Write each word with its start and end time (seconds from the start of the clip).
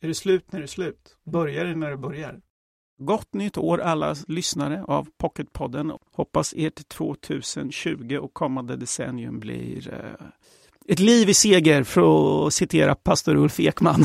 är 0.00 0.08
det 0.08 0.14
slut 0.14 0.52
när 0.52 0.58
det 0.58 0.64
är 0.64 0.66
slut? 0.66 1.16
Börjar 1.32 1.64
det 1.64 1.74
när 1.74 1.90
det 1.90 1.96
börjar? 1.96 2.40
Gott 3.00 3.34
nytt 3.34 3.58
år 3.58 3.78
alla 3.78 4.16
lyssnare 4.28 4.84
av 4.84 5.08
Pocketpodden. 5.18 5.92
Hoppas 6.12 6.54
ert 6.56 6.88
2020 6.88 8.18
och 8.22 8.34
kommande 8.34 8.76
decennium 8.76 9.40
blir 9.40 9.92
eh, 9.92 10.26
ett 10.88 10.98
liv 10.98 11.28
i 11.28 11.34
seger 11.34 11.82
för 11.82 12.46
att 12.46 12.54
citera 12.54 12.94
pastor 12.94 13.36
Ulf 13.36 13.60
Ekman. 13.60 14.04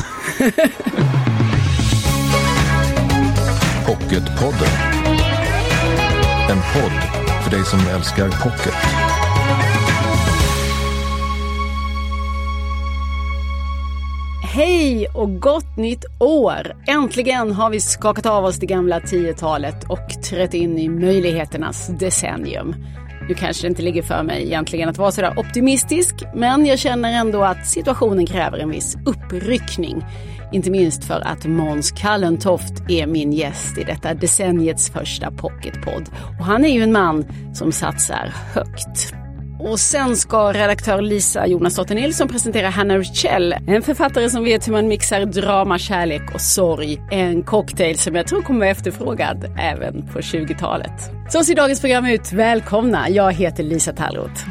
Pocketpodden. 3.86 4.68
En 6.50 6.58
podd 6.74 6.92
för 7.44 7.50
dig 7.50 7.64
som 7.64 7.80
älskar 7.80 8.28
pocket. 8.28 9.03
Hej 14.56 15.08
och 15.08 15.40
gott 15.40 15.76
nytt 15.76 16.04
år! 16.20 16.76
Äntligen 16.86 17.52
har 17.52 17.70
vi 17.70 17.80
skakat 17.80 18.26
av 18.26 18.44
oss 18.44 18.56
det 18.56 18.66
gamla 18.66 19.00
10-talet 19.00 19.84
och 19.88 20.22
trätt 20.30 20.54
in 20.54 20.78
i 20.78 20.88
möjligheternas 20.88 21.88
decennium. 21.88 22.74
Nu 23.28 23.34
kanske 23.34 23.62
det 23.62 23.68
inte 23.68 23.82
ligger 23.82 24.02
för 24.02 24.22
mig 24.22 24.42
egentligen 24.42 24.88
att 24.88 24.98
vara 24.98 25.12
sådär 25.12 25.38
optimistisk, 25.38 26.14
men 26.34 26.66
jag 26.66 26.78
känner 26.78 27.12
ändå 27.12 27.42
att 27.42 27.66
situationen 27.66 28.26
kräver 28.26 28.58
en 28.58 28.70
viss 28.70 28.96
uppryckning. 29.06 30.04
Inte 30.52 30.70
minst 30.70 31.04
för 31.04 31.20
att 31.20 31.44
Måns 31.44 31.90
Kallentoft 31.92 32.82
är 32.88 33.06
min 33.06 33.32
gäst 33.32 33.78
i 33.78 33.84
detta 33.84 34.14
decenniets 34.14 34.90
första 34.90 35.30
pocketpodd. 35.30 36.08
Och 36.38 36.44
han 36.44 36.64
är 36.64 36.68
ju 36.68 36.82
en 36.82 36.92
man 36.92 37.24
som 37.54 37.72
satsar 37.72 38.32
högt. 38.54 39.14
Och 39.66 39.80
sen 39.80 40.16
ska 40.16 40.52
redaktör 40.52 41.02
Lisa 41.02 41.46
Jonasdotter 41.46 41.94
Nilsson 41.94 42.28
presentera 42.28 42.68
Hanna 42.68 42.98
Richell, 42.98 43.52
en 43.66 43.82
författare 43.82 44.30
som 44.30 44.44
vet 44.44 44.68
hur 44.68 44.72
man 44.72 44.88
mixar 44.88 45.24
drama, 45.24 45.78
kärlek 45.78 46.34
och 46.34 46.40
sorg. 46.40 47.00
En 47.10 47.42
cocktail 47.42 47.98
som 47.98 48.14
jag 48.14 48.26
tror 48.26 48.42
kommer 48.42 48.60
vara 48.60 48.70
efterfrågad 48.70 49.44
även 49.58 50.06
på 50.12 50.20
20-talet. 50.20 50.92
Så 51.28 51.44
ser 51.44 51.54
dagens 51.54 51.80
program 51.80 52.06
ut. 52.06 52.32
Välkomna! 52.32 53.08
Jag 53.08 53.32
heter 53.32 53.62
Lisa 53.62 53.92
Tallroth. 53.92 54.46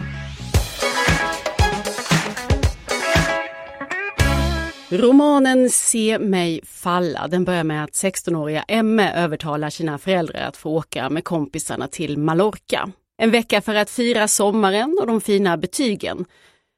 Romanen 4.90 5.70
Se 5.70 6.20
mig 6.20 6.62
falla, 6.66 7.28
den 7.28 7.46
börjar 7.46 7.64
med 7.64 7.84
att 7.84 7.92
16-åriga 7.92 8.64
Emme 8.68 9.14
övertalar 9.14 9.70
sina 9.70 9.98
föräldrar 9.98 10.42
att 10.42 10.58
få 10.58 10.70
åka 10.70 11.10
med 11.10 11.24
kompisarna 11.24 11.88
till 11.88 12.18
Mallorca. 12.18 12.90
En 13.24 13.32
vecka 13.32 13.62
för 13.62 13.76
att 13.76 13.90
fira 13.90 14.28
sommaren 14.28 14.98
och 15.00 15.08
de 15.08 15.22
fina 15.22 15.58
betygen. 15.58 16.26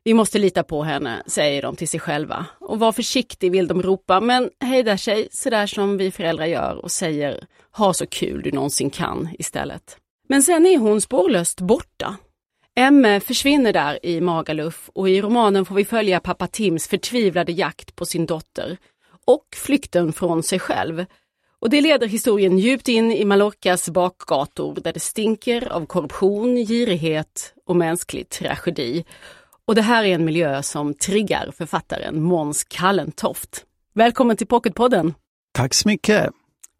Vi 0.03 0.13
måste 0.13 0.39
lita 0.39 0.63
på 0.63 0.83
henne, 0.83 1.23
säger 1.27 1.61
de 1.61 1.75
till 1.75 1.87
sig 1.87 1.99
själva. 1.99 2.45
Och 2.59 2.79
var 2.79 2.91
försiktig 2.91 3.51
vill 3.51 3.67
de 3.67 3.81
ropa, 3.81 4.19
men 4.19 4.49
hejdar 4.59 4.97
sig 4.97 5.27
sådär 5.31 5.67
som 5.67 5.97
vi 5.97 6.11
föräldrar 6.11 6.45
gör 6.45 6.75
och 6.75 6.91
säger 6.91 7.45
ha 7.71 7.93
så 7.93 8.05
kul 8.05 8.41
du 8.41 8.51
någonsin 8.51 8.89
kan 8.89 9.29
istället. 9.39 9.97
Men 10.29 10.43
sen 10.43 10.65
är 10.65 10.77
hon 10.77 11.01
spårlöst 11.01 11.61
borta. 11.61 12.15
Emme 12.75 13.19
försvinner 13.19 13.73
där 13.73 14.05
i 14.05 14.21
Magaluf 14.21 14.89
och 14.93 15.09
i 15.09 15.21
romanen 15.21 15.65
får 15.65 15.75
vi 15.75 15.85
följa 15.85 16.19
pappa 16.19 16.47
Tims 16.47 16.87
förtvivlade 16.87 17.51
jakt 17.51 17.95
på 17.95 18.05
sin 18.05 18.25
dotter 18.25 18.77
och 19.25 19.45
flykten 19.55 20.13
från 20.13 20.43
sig 20.43 20.59
själv. 20.59 21.05
Och 21.65 21.71
det 21.71 21.81
leder 21.81 22.07
historien 22.07 22.59
djupt 22.59 22.87
in 22.87 23.11
i 23.11 23.25
Mallorcas 23.25 23.89
bakgator 23.89 24.75
där 24.75 24.93
det 24.93 24.99
stinker 24.99 25.73
av 25.73 25.85
korruption, 25.85 26.55
girighet 26.55 27.53
och 27.65 27.75
mänsklig 27.75 28.29
tragedi. 28.29 29.05
Och 29.67 29.75
det 29.75 29.81
här 29.81 30.03
är 30.03 30.15
en 30.15 30.25
miljö 30.25 30.63
som 30.63 30.93
triggar 30.93 31.51
författaren 31.57 32.23
Måns 32.23 32.63
Kallentoft. 32.63 33.65
Välkommen 33.93 34.37
till 34.37 34.47
Pocketpodden! 34.47 35.13
Tack 35.53 35.73
så 35.73 35.87
mycket! 35.87 36.29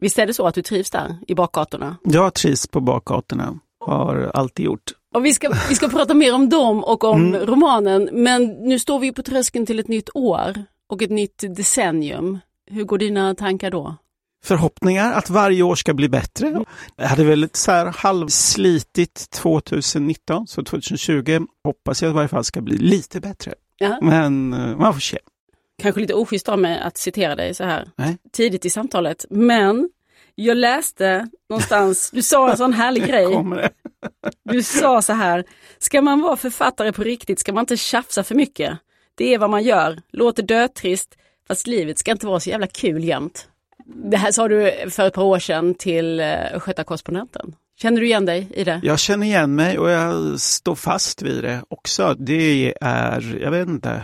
Visst 0.00 0.18
är 0.18 0.26
det 0.26 0.34
så 0.34 0.46
att 0.46 0.54
du 0.54 0.62
trivs 0.62 0.90
där 0.90 1.16
i 1.26 1.34
bakgatorna? 1.34 1.96
Jag 2.04 2.34
trivs 2.34 2.66
på 2.66 2.80
bakgatorna, 2.80 3.58
har 3.80 4.30
alltid 4.34 4.64
gjort. 4.64 4.92
Och 5.14 5.24
vi, 5.24 5.34
ska, 5.34 5.52
vi 5.68 5.74
ska 5.74 5.88
prata 5.88 6.14
mer 6.14 6.34
om 6.34 6.48
dem 6.48 6.84
och 6.84 7.04
om 7.04 7.26
mm. 7.26 7.46
romanen, 7.46 8.08
men 8.12 8.44
nu 8.44 8.78
står 8.78 8.98
vi 8.98 9.12
på 9.12 9.22
tröskeln 9.22 9.66
till 9.66 9.78
ett 9.78 9.88
nytt 9.88 10.10
år 10.14 10.64
och 10.88 11.02
ett 11.02 11.10
nytt 11.10 11.56
decennium. 11.56 12.38
Hur 12.70 12.84
går 12.84 12.98
dina 12.98 13.34
tankar 13.34 13.70
då? 13.70 13.96
Förhoppningar 14.46 15.12
att 15.12 15.30
varje 15.30 15.62
år 15.62 15.74
ska 15.74 15.94
bli 15.94 16.08
bättre. 16.08 16.64
Jag 16.96 17.08
hade 17.08 17.24
väl 17.24 17.48
så 17.52 17.70
här 17.70 17.86
halvslitigt 17.86 19.30
2019, 19.30 20.46
så 20.46 20.64
2020 20.64 21.46
hoppas 21.64 22.02
jag 22.02 22.10
i 22.10 22.14
varje 22.14 22.28
fall 22.28 22.44
ska 22.44 22.60
bli 22.60 22.76
lite 22.76 23.20
bättre. 23.20 23.54
Ja. 23.78 23.98
Men 24.02 24.52
eh, 24.52 24.76
man 24.76 24.92
får 24.92 25.00
se. 25.00 25.18
Kanske 25.82 26.00
lite 26.00 26.14
oschysst 26.14 26.48
av 26.48 26.58
mig 26.58 26.80
att 26.80 26.96
citera 26.96 27.34
dig 27.34 27.54
så 27.54 27.64
här 27.64 27.90
Nej. 27.96 28.16
tidigt 28.32 28.64
i 28.64 28.70
samtalet, 28.70 29.24
men 29.30 29.88
jag 30.34 30.56
läste 30.56 31.28
någonstans, 31.48 32.10
du 32.10 32.22
sa 32.22 32.50
en 32.50 32.56
sån 32.56 32.72
härlig 32.72 33.06
grej. 33.06 33.26
Du 34.44 34.62
sa 34.62 35.02
så 35.02 35.12
här, 35.12 35.44
ska 35.78 36.02
man 36.02 36.20
vara 36.20 36.36
författare 36.36 36.92
på 36.92 37.02
riktigt 37.02 37.38
ska 37.38 37.52
man 37.52 37.62
inte 37.62 37.76
tjafsa 37.76 38.24
för 38.24 38.34
mycket. 38.34 38.78
Det 39.14 39.34
är 39.34 39.38
vad 39.38 39.50
man 39.50 39.62
gör, 39.62 40.02
låter 40.12 40.42
dötrist, 40.42 41.16
fast 41.48 41.66
livet 41.66 41.98
ska 41.98 42.10
inte 42.10 42.26
vara 42.26 42.40
så 42.40 42.50
jävla 42.50 42.66
kul 42.66 43.04
jämt. 43.04 43.48
Det 43.86 44.16
här 44.16 44.32
sa 44.32 44.48
du 44.48 44.72
för 44.90 45.06
ett 45.06 45.14
par 45.14 45.22
år 45.22 45.38
sedan 45.38 45.74
till 45.74 46.20
eh, 46.20 46.54
Östgötakorrespondenten. 46.54 47.54
Känner 47.78 48.00
du 48.00 48.06
igen 48.06 48.24
dig 48.26 48.48
i 48.54 48.64
det? 48.64 48.80
Jag 48.82 48.98
känner 48.98 49.26
igen 49.26 49.54
mig 49.54 49.78
och 49.78 49.90
jag 49.90 50.40
står 50.40 50.74
fast 50.74 51.22
vid 51.22 51.44
det 51.44 51.62
också. 51.68 52.14
Det 52.18 52.74
är, 52.80 53.38
jag 53.42 53.50
vet 53.50 53.68
inte, 53.68 54.02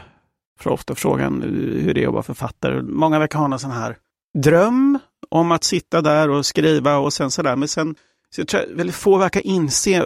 för 0.60 0.70
ofta 0.70 0.94
frågan 0.94 1.42
hur 1.82 1.94
det 1.94 2.02
är 2.02 2.06
att 2.06 2.12
vara 2.12 2.22
författare. 2.22 2.82
Många 2.82 3.18
verkar 3.18 3.38
ha 3.38 3.52
en 3.52 3.58
sån 3.58 3.70
här 3.70 3.96
dröm 4.38 4.98
om 5.28 5.52
att 5.52 5.64
sitta 5.64 6.00
där 6.00 6.28
och 6.30 6.46
skriva 6.46 6.96
och 6.96 7.12
sen 7.12 7.30
sådär. 7.30 7.56
Men 7.56 7.68
sen, 7.68 7.94
så 8.34 8.40
jag 8.40 8.48
tror 8.48 8.76
väldigt 8.76 8.96
få 8.96 9.18
verkar 9.18 9.46
inse 9.46 10.04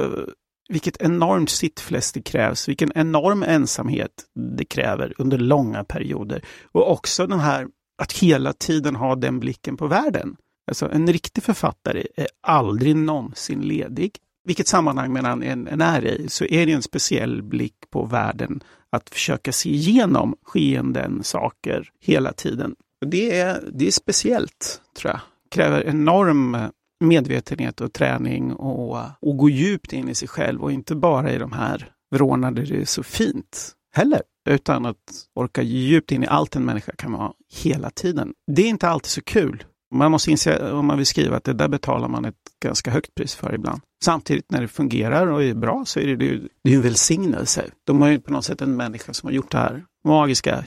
vilket 0.68 1.02
enormt 1.02 1.50
sittfläst 1.50 2.14
det 2.14 2.22
krävs, 2.22 2.68
vilken 2.68 2.92
enorm 2.94 3.42
ensamhet 3.42 4.10
det 4.58 4.64
kräver 4.64 5.14
under 5.18 5.38
långa 5.38 5.84
perioder. 5.84 6.44
Och 6.72 6.90
också 6.90 7.26
den 7.26 7.40
här 7.40 7.66
att 8.02 8.12
hela 8.12 8.52
tiden 8.52 8.96
ha 8.96 9.14
den 9.14 9.40
blicken 9.40 9.76
på 9.76 9.86
världen. 9.86 10.36
Alltså 10.66 10.90
en 10.92 11.12
riktig 11.12 11.42
författare 11.42 12.06
är 12.16 12.28
aldrig 12.40 12.96
någonsin 12.96 13.60
ledig. 13.60 14.18
Vilket 14.44 14.68
sammanhang 14.68 15.12
man 15.12 15.42
än 15.42 15.80
är 15.80 16.04
i 16.04 16.28
så 16.28 16.44
är 16.44 16.66
det 16.66 16.72
en 16.72 16.82
speciell 16.82 17.42
blick 17.42 17.90
på 17.90 18.04
världen 18.04 18.62
att 18.90 19.10
försöka 19.10 19.52
se 19.52 19.70
igenom 19.70 20.36
skeenden, 20.42 21.24
saker 21.24 21.90
hela 22.00 22.32
tiden. 22.32 22.76
Det 23.06 23.40
är, 23.40 23.70
det 23.72 23.86
är 23.86 23.90
speciellt, 23.90 24.80
tror 24.96 25.12
jag. 25.12 25.20
Kräver 25.50 25.86
enorm 25.86 26.56
medvetenhet 27.00 27.80
och 27.80 27.92
träning 27.92 28.52
och, 28.52 29.00
och 29.20 29.36
gå 29.36 29.48
djupt 29.48 29.92
in 29.92 30.08
i 30.08 30.14
sig 30.14 30.28
själv 30.28 30.62
och 30.62 30.72
inte 30.72 30.94
bara 30.94 31.32
i 31.32 31.38
de 31.38 31.52
här 31.52 31.90
vrårna 32.10 32.50
där 32.50 32.66
det 32.66 32.80
är 32.80 32.84
så 32.84 33.02
fint 33.02 33.72
heller 33.92 34.22
utan 34.46 34.86
att 34.86 34.96
orka 35.34 35.62
djupt 35.62 36.12
in 36.12 36.24
i 36.24 36.26
allt 36.26 36.56
en 36.56 36.64
människa 36.64 36.92
kan 36.98 37.12
vara 37.12 37.32
hela 37.62 37.90
tiden. 37.90 38.32
Det 38.46 38.62
är 38.62 38.68
inte 38.68 38.88
alltid 38.88 39.10
så 39.10 39.22
kul. 39.22 39.64
Man 39.94 40.10
måste 40.10 40.30
inse 40.30 40.72
om 40.72 40.86
man 40.86 40.96
vill 40.96 41.06
skriva 41.06 41.36
att 41.36 41.44
det 41.44 41.52
där 41.52 41.68
betalar 41.68 42.08
man 42.08 42.24
ett 42.24 42.34
ganska 42.62 42.90
högt 42.90 43.14
pris 43.14 43.34
för 43.34 43.54
ibland. 43.54 43.80
Samtidigt 44.04 44.50
när 44.50 44.60
det 44.60 44.68
fungerar 44.68 45.26
och 45.26 45.44
är 45.44 45.54
bra 45.54 45.84
så 45.86 46.00
är 46.00 46.06
det, 46.06 46.16
det 46.64 46.70
är 46.70 46.74
en 46.74 46.82
välsignelse. 46.82 47.64
De 47.84 48.02
har 48.02 48.08
ju 48.08 48.20
på 48.20 48.32
något 48.32 48.44
sätt 48.44 48.62
en 48.62 48.76
människa 48.76 49.12
som 49.12 49.26
har 49.26 49.34
gjort 49.34 49.50
det 49.50 49.58
här 49.58 49.84
magiska. 50.04 50.64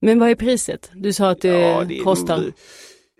Men 0.00 0.18
vad 0.18 0.30
är 0.30 0.34
priset? 0.34 0.90
Du 0.94 1.12
sa 1.12 1.30
att 1.30 1.40
det, 1.40 1.48
ja, 1.48 1.84
det 1.84 1.98
kostar. 1.98 2.52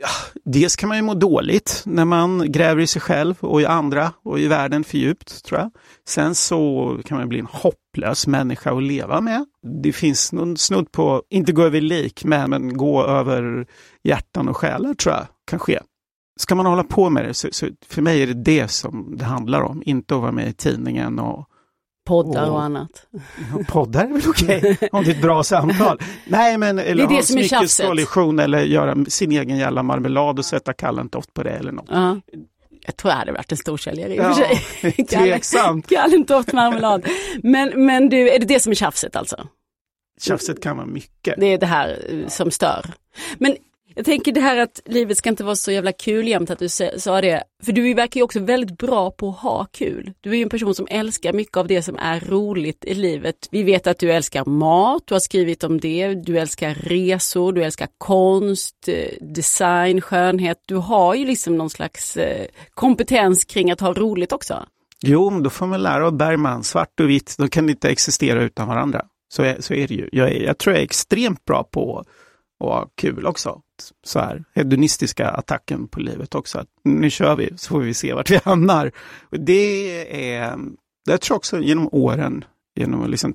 Ja, 0.03 0.09
dels 0.45 0.77
kan 0.77 0.89
man 0.89 0.99
ju 0.99 1.03
må 1.03 1.15
dåligt 1.15 1.83
när 1.87 2.05
man 2.05 2.53
gräver 2.53 2.83
i 2.83 2.87
sig 2.87 3.03
själv 3.03 3.35
och 3.41 3.61
i 3.61 3.67
andra 3.67 4.13
och 4.23 4.41
i 4.41 4.49
världen 4.49 4.85
för 4.85 4.99
djupt, 4.99 5.45
tror 5.45 5.61
jag. 5.61 5.71
Sen 6.09 6.35
så 6.35 6.99
kan 7.05 7.19
man 7.19 7.29
bli 7.29 7.39
en 7.39 7.47
hopplös 7.47 8.27
människa 8.27 8.77
att 8.77 8.83
leva 8.83 9.21
med. 9.21 9.45
Det 9.83 9.93
finns 9.93 10.33
någon 10.33 10.57
snudd 10.57 10.93
på, 10.93 11.23
inte 11.31 11.53
gå 11.53 11.63
över 11.63 11.81
lik, 11.81 12.25
men, 12.25 12.51
men 12.51 12.77
gå 12.77 13.05
över 13.05 13.67
hjärtan 14.03 14.49
och 14.49 14.57
själar, 14.57 14.95
tror 14.95 15.15
jag 15.15 15.27
kan 15.47 15.59
ske. 15.59 15.81
Ska 16.41 16.55
man 16.55 16.67
hålla 16.67 16.85
på 16.85 17.11
med 17.11 17.25
det, 17.25 17.35
så, 17.35 17.49
så 17.53 17.67
för 17.87 18.03
mig 18.03 18.23
är 18.23 18.27
det 18.27 18.35
det 18.35 18.69
som 18.69 19.15
det 19.17 19.25
handlar 19.25 19.61
om, 19.61 19.83
inte 19.87 20.15
att 20.15 20.21
vara 20.21 20.33
med 20.33 20.49
i 20.49 20.53
tidningen 20.53 21.19
och 21.19 21.49
Poddar 22.13 22.47
och, 22.47 22.55
och 22.55 22.63
annat. 22.63 23.07
Poddar 23.69 24.05
är 24.05 24.09
väl 24.09 24.23
okej, 24.27 24.59
okay, 24.59 24.89
om 24.93 25.05
det 25.05 25.11
är 25.11 25.15
ett 25.15 25.23
bra 25.23 25.43
samtal. 25.43 25.99
Nej, 26.25 26.59
men 26.59 26.79
eller 26.79 27.07
det 27.07 27.15
är 27.15 27.17
det 27.17 27.23
som 27.23 27.43
tjafset. 27.43 27.87
eller 28.41 28.63
göra 28.63 29.05
sin 29.09 29.33
egen 29.33 29.59
jävla 29.59 29.83
marmelad 29.83 30.39
och 30.39 30.45
sätta 30.45 30.73
Kallentoft 30.73 31.35
på 31.35 31.43
det 31.43 31.51
eller 31.51 31.73
något. 31.73 31.91
Uh. 31.91 32.17
Jag 32.87 32.97
tror 32.97 33.11
jag 33.11 33.19
hade 33.19 33.33
varit 33.33 33.53
en 33.53 33.59
storsäljare 33.59 34.15
i 34.15 34.21
och 34.21 34.25
ja, 34.25 34.35
för 34.35 34.91
sig. 34.91 35.07
Tveksamt. 35.09 35.89
Kallentoft 35.89 36.53
marmelad. 36.53 37.07
Men, 37.43 37.87
men 37.87 38.09
du, 38.09 38.31
är 38.31 38.39
det 38.39 38.47
det 38.47 38.61
som 38.61 38.71
är 38.71 38.77
tjafset 38.77 39.17
alltså? 39.17 39.47
Tjafset 40.21 40.63
kan 40.63 40.77
vara 40.77 40.87
mycket. 40.87 41.35
Det 41.39 41.47
är 41.47 41.59
det 41.59 41.67
här 41.67 41.99
eh, 42.09 42.29
som 42.29 42.51
stör. 42.51 42.87
Men 43.39 43.57
jag 43.95 44.05
tänker 44.05 44.33
det 44.33 44.41
här 44.41 44.57
att 44.57 44.81
livet 44.85 45.19
ska 45.19 45.29
inte 45.29 45.45
vara 45.45 45.57
så 45.57 45.73
jävla 45.73 45.93
kul 45.93 46.29
jämt 46.29 46.51
att 46.51 46.59
du 46.59 46.69
sa 46.99 47.21
det. 47.21 47.43
För 47.65 47.73
du 47.73 47.95
verkar 47.95 48.21
ju 48.21 48.25
också 48.25 48.41
väldigt 48.41 48.79
bra 48.79 49.11
på 49.11 49.29
att 49.29 49.39
ha 49.39 49.67
kul. 49.73 50.13
Du 50.21 50.31
är 50.31 50.35
ju 50.35 50.43
en 50.43 50.49
person 50.49 50.75
som 50.75 50.87
älskar 50.91 51.33
mycket 51.33 51.57
av 51.57 51.67
det 51.67 51.83
som 51.83 51.97
är 51.99 52.21
roligt 52.21 52.85
i 52.85 52.95
livet. 52.95 53.49
Vi 53.51 53.63
vet 53.63 53.87
att 53.87 53.99
du 53.99 54.13
älskar 54.13 54.45
mat, 54.45 55.03
du 55.07 55.15
har 55.15 55.21
skrivit 55.21 55.65
om 55.65 55.81
det. 55.81 56.15
Du 56.15 56.39
älskar 56.39 56.75
resor, 56.75 57.53
du 57.53 57.65
älskar 57.65 57.89
konst, 57.99 58.89
eh, 58.89 58.95
design, 59.21 60.01
skönhet. 60.01 60.63
Du 60.67 60.77
har 60.77 61.15
ju 61.15 61.25
liksom 61.25 61.57
någon 61.57 61.71
slags 61.71 62.17
eh, 62.17 62.47
kompetens 62.75 63.45
kring 63.45 63.71
att 63.71 63.81
ha 63.81 63.93
roligt 63.93 64.33
också. 64.33 64.67
Jo, 65.05 65.31
då 65.31 65.51
får 65.51 65.67
man 65.67 65.83
lära 65.83 66.07
av 66.07 66.17
Bergman, 66.17 66.65
svart 66.65 67.01
och 67.01 67.11
vitt, 67.11 67.35
de 67.39 67.49
kan 67.49 67.71
inte 67.71 67.89
existera 67.89 68.43
utan 68.43 68.69
varandra. 68.69 69.05
Så 69.29 69.43
är, 69.43 69.61
så 69.61 69.75
är 69.75 69.89
det 69.89 69.95
ju. 69.95 70.09
Jag, 70.13 70.33
är, 70.33 70.43
jag 70.43 70.59
tror 70.59 70.75
jag 70.75 70.81
är 70.81 70.85
extremt 70.85 71.45
bra 71.45 71.65
på 71.65 71.99
att 71.99 72.07
ha 72.59 72.89
kul 72.97 73.27
också. 73.27 73.61
Så 74.05 74.19
här, 74.19 74.45
hedonistiska 74.55 75.29
attacken 75.29 75.89
på 75.89 76.01
livet 76.01 76.35
också. 76.35 76.59
Att 76.59 76.69
nu 76.85 77.11
kör 77.11 77.37
vi 77.37 77.51
så 77.57 77.69
får 77.69 77.81
vi 77.81 77.95
se 77.95 78.13
vart 78.13 78.31
vi 78.31 78.37
hamnar. 78.45 78.93
Det 79.31 80.35
är, 80.35 80.59
jag 81.05 81.21
tror 81.21 81.37
också 81.37 81.61
genom 81.61 81.89
åren, 81.93 82.45
genom 82.77 83.03
att 83.03 83.11
liksom 83.11 83.35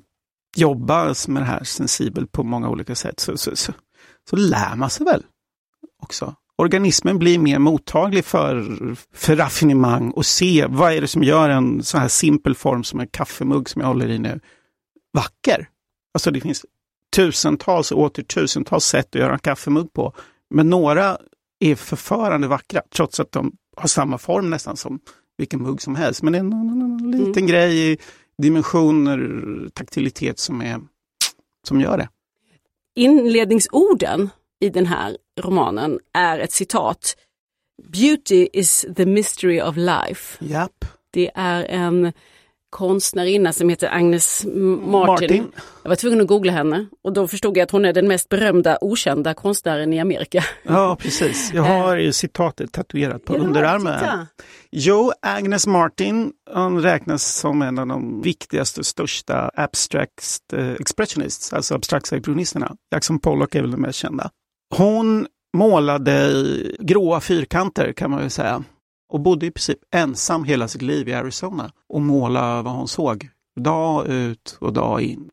jobba 0.56 1.14
med 1.28 1.42
det 1.42 1.46
här 1.46 1.64
sensibelt 1.64 2.32
på 2.32 2.42
många 2.42 2.68
olika 2.68 2.94
sätt, 2.94 3.20
så, 3.20 3.36
så, 3.36 3.56
så, 3.56 3.72
så 4.30 4.36
lär 4.36 4.76
man 4.76 4.90
sig 4.90 5.06
väl 5.06 5.22
också 6.02 6.34
organismen 6.58 7.18
blir 7.18 7.38
mer 7.38 7.58
mottaglig 7.58 8.24
för, 8.24 8.64
för 9.14 9.36
raffinemang 9.36 10.10
och 10.10 10.26
se 10.26 10.66
vad 10.68 10.92
är 10.92 11.00
det 11.00 11.08
som 11.08 11.22
gör 11.22 11.48
en 11.48 11.82
så 11.82 11.98
här 11.98 12.08
simpel 12.08 12.54
form 12.54 12.84
som 12.84 13.00
en 13.00 13.06
kaffemugg 13.06 13.68
som 13.68 13.80
jag 13.80 13.88
håller 13.88 14.08
i 14.08 14.18
nu 14.18 14.40
vacker. 15.12 15.68
Alltså 16.14 16.30
det 16.30 16.40
finns 16.40 16.64
tusentals 17.16 17.92
och 17.92 18.00
åter 18.00 18.22
tusentals 18.22 18.84
sätt 18.84 19.06
att 19.06 19.20
göra 19.20 19.32
en 19.32 19.38
kaffemugg 19.38 19.92
på. 19.92 20.12
Men 20.50 20.70
några 20.70 21.18
är 21.60 21.74
förförande 21.74 22.48
vackra 22.48 22.82
trots 22.90 23.20
att 23.20 23.32
de 23.32 23.52
har 23.76 23.88
samma 23.88 24.18
form 24.18 24.50
nästan 24.50 24.76
som 24.76 25.00
vilken 25.38 25.62
mugg 25.62 25.82
som 25.82 25.96
helst. 25.96 26.22
Men 26.22 26.32
det 26.32 26.38
är 26.38 26.40
en, 26.40 26.52
en, 26.52 26.80
en 26.80 27.10
liten 27.10 27.42
mm. 27.42 27.46
grej 27.46 27.92
i 27.92 27.98
dimensioner, 28.42 29.68
taktilitet 29.74 30.38
som, 30.38 30.60
är, 30.60 30.80
som 31.68 31.80
gör 31.80 31.98
det. 31.98 32.08
Inledningsorden 32.96 34.30
i 34.60 34.68
den 34.68 34.86
här 34.86 35.16
romanen 35.40 35.98
är 36.12 36.38
ett 36.38 36.52
citat. 36.52 37.16
Beauty 37.82 38.48
is 38.52 38.86
the 38.96 39.06
mystery 39.06 39.60
of 39.60 39.76
life. 39.76 40.44
Japp. 40.44 40.84
Det 41.10 41.30
är 41.34 41.64
en 41.64 42.12
konstnärinna 42.70 43.52
som 43.52 43.68
heter 43.68 43.88
Agnes 43.88 44.46
Martin. 44.46 44.90
Martin. 44.90 45.52
Jag 45.82 45.88
var 45.88 45.96
tvungen 45.96 46.20
att 46.20 46.26
googla 46.26 46.52
henne 46.52 46.86
och 47.04 47.12
då 47.12 47.28
förstod 47.28 47.56
jag 47.56 47.64
att 47.64 47.70
hon 47.70 47.84
är 47.84 47.92
den 47.92 48.08
mest 48.08 48.28
berömda 48.28 48.78
okända 48.80 49.34
konstnären 49.34 49.92
i 49.92 50.00
Amerika. 50.00 50.44
Ja, 50.62 50.96
precis. 51.00 51.50
Jag 51.54 51.62
har 51.62 51.96
ju 51.96 52.12
citatet 52.12 52.72
tatuerat 52.72 53.24
på 53.24 53.36
ja, 53.36 53.40
underarmen. 53.40 54.26
Jo, 54.70 55.12
Agnes 55.22 55.66
Martin 55.66 56.32
hon 56.54 56.82
räknas 56.82 57.36
som 57.36 57.62
en 57.62 57.78
av 57.78 57.86
de 57.86 58.22
viktigaste 58.22 58.80
och 58.80 58.86
största 58.86 59.50
abstract 59.54 60.52
eh, 60.52 60.72
expressionists, 60.72 61.52
alltså 61.52 61.74
abstrakta 61.74 62.16
expressionisterna. 62.16 62.76
Jackson 62.92 63.18
Pollock 63.18 63.54
är 63.54 63.60
väl 63.60 63.70
den 63.70 63.80
mest 63.80 63.98
kända. 63.98 64.30
Hon 64.76 65.26
målade 65.56 66.32
gråa 66.78 67.20
fyrkanter 67.20 67.92
kan 67.92 68.10
man 68.10 68.20
väl 68.20 68.30
säga 68.30 68.64
och 69.08 69.20
bodde 69.20 69.46
i 69.46 69.50
princip 69.50 69.78
ensam 69.94 70.44
hela 70.44 70.68
sitt 70.68 70.82
liv 70.82 71.08
i 71.08 71.14
Arizona 71.14 71.72
och 71.88 72.00
målade 72.00 72.62
vad 72.62 72.74
hon 72.74 72.88
såg 72.88 73.28
dag 73.60 74.06
ut 74.06 74.56
och 74.60 74.72
dag 74.72 75.02
in. 75.02 75.30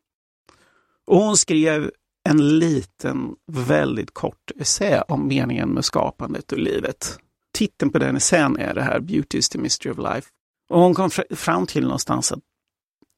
Och 1.06 1.18
hon 1.18 1.36
skrev 1.36 1.90
en 2.28 2.58
liten, 2.58 3.34
väldigt 3.52 4.14
kort 4.14 4.50
essä 4.56 5.02
om 5.08 5.28
meningen 5.28 5.68
med 5.68 5.84
skapandet 5.84 6.52
och 6.52 6.58
livet. 6.58 7.18
Titeln 7.54 7.92
på 7.92 7.98
den 7.98 8.16
essän 8.16 8.56
är 8.56 8.74
det 8.74 8.82
här 8.82 9.00
Beauty 9.00 9.38
is 9.38 9.48
the 9.48 9.58
mystery 9.58 9.92
of 9.92 9.98
life. 9.98 10.28
Och 10.68 10.80
hon 10.80 10.94
kom 10.94 11.10
fram 11.30 11.66
till 11.66 11.82
någonstans 11.82 12.32
att 12.32 12.40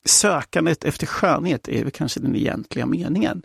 sökandet 0.07 0.85
efter 0.85 1.07
skönhet 1.07 1.69
är 1.69 1.83
väl 1.83 1.91
kanske 1.91 2.21
den 2.21 2.37
egentliga 2.37 2.87
meningen. 2.87 3.43